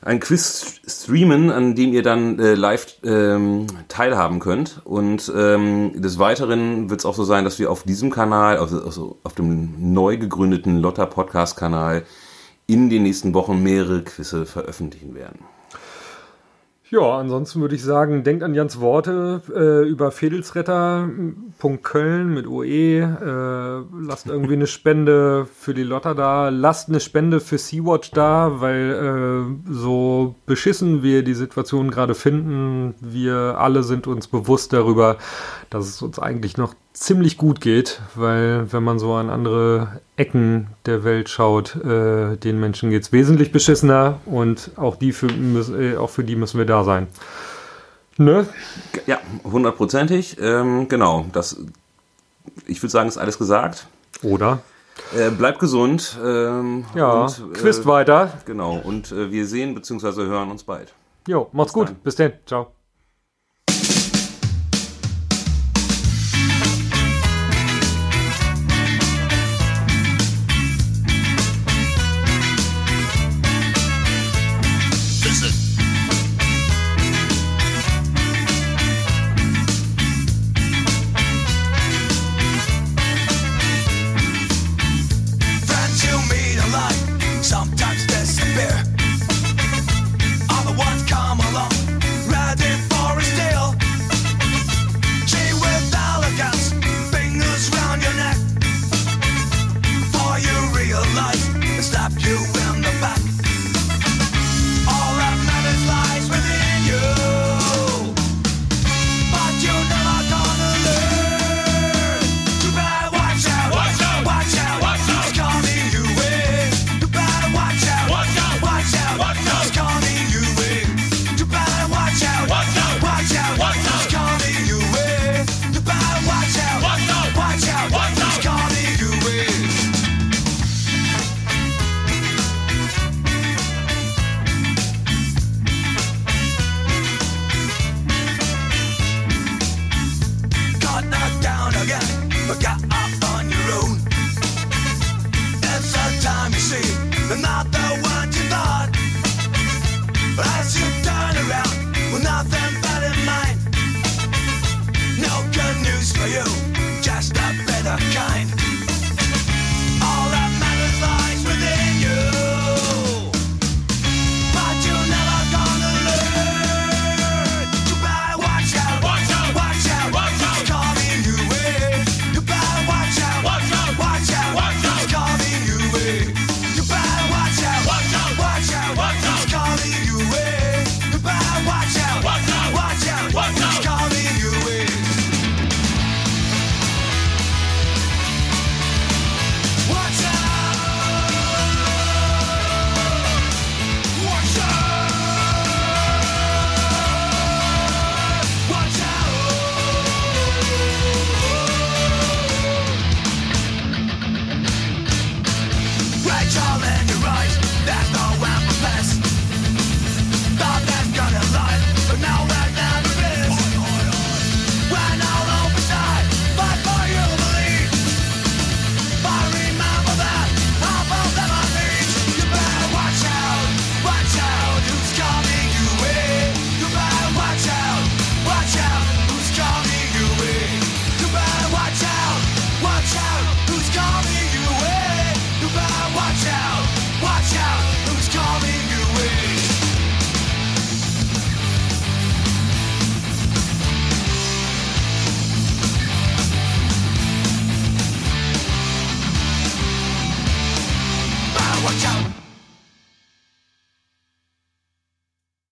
[0.01, 4.79] ein Quiz streamen, an dem ihr dann äh, live ähm, teilhaben könnt.
[4.85, 8.85] Und ähm, des Weiteren wird es auch so sein, dass wir auf diesem Kanal, also,
[8.85, 12.05] also auf dem neu gegründeten Lotta Podcast-Kanal,
[12.67, 15.39] in den nächsten Wochen mehrere Quizze veröffentlichen werden.
[16.91, 22.99] Ja, ansonsten würde ich sagen, denkt an Jans Worte äh, über Fedelsretter.köln mit OE.
[22.99, 26.49] Äh, lasst irgendwie eine Spende für die Lotta da.
[26.49, 32.93] Lasst eine Spende für Sea-Watch da, weil äh, so beschissen wir die Situation gerade finden,
[33.01, 35.17] wir alle sind uns bewusst darüber,
[35.71, 40.67] dass es uns eigentlich noch ziemlich gut geht, weil wenn man so an andere Ecken
[40.85, 46.09] der Welt schaut, äh, den Menschen geht's wesentlich beschissener und auch, die für, äh, auch
[46.09, 47.07] für die müssen wir da sein.
[48.17, 48.47] Ne?
[49.07, 50.37] Ja, hundertprozentig.
[50.39, 51.57] Ähm, genau, das,
[52.65, 53.87] ich würde sagen, ist alles gesagt.
[54.23, 54.59] Oder?
[55.13, 56.17] Äh, bleibt gesund.
[56.23, 58.31] Ähm, Ja, und, quist äh, weiter.
[58.45, 60.27] Genau, und äh, wir sehen bzw.
[60.27, 60.93] hören uns bald.
[61.27, 61.89] Jo, macht's gut.
[61.89, 61.95] dann.
[61.95, 62.33] Bis dann.
[62.45, 62.74] Ciao.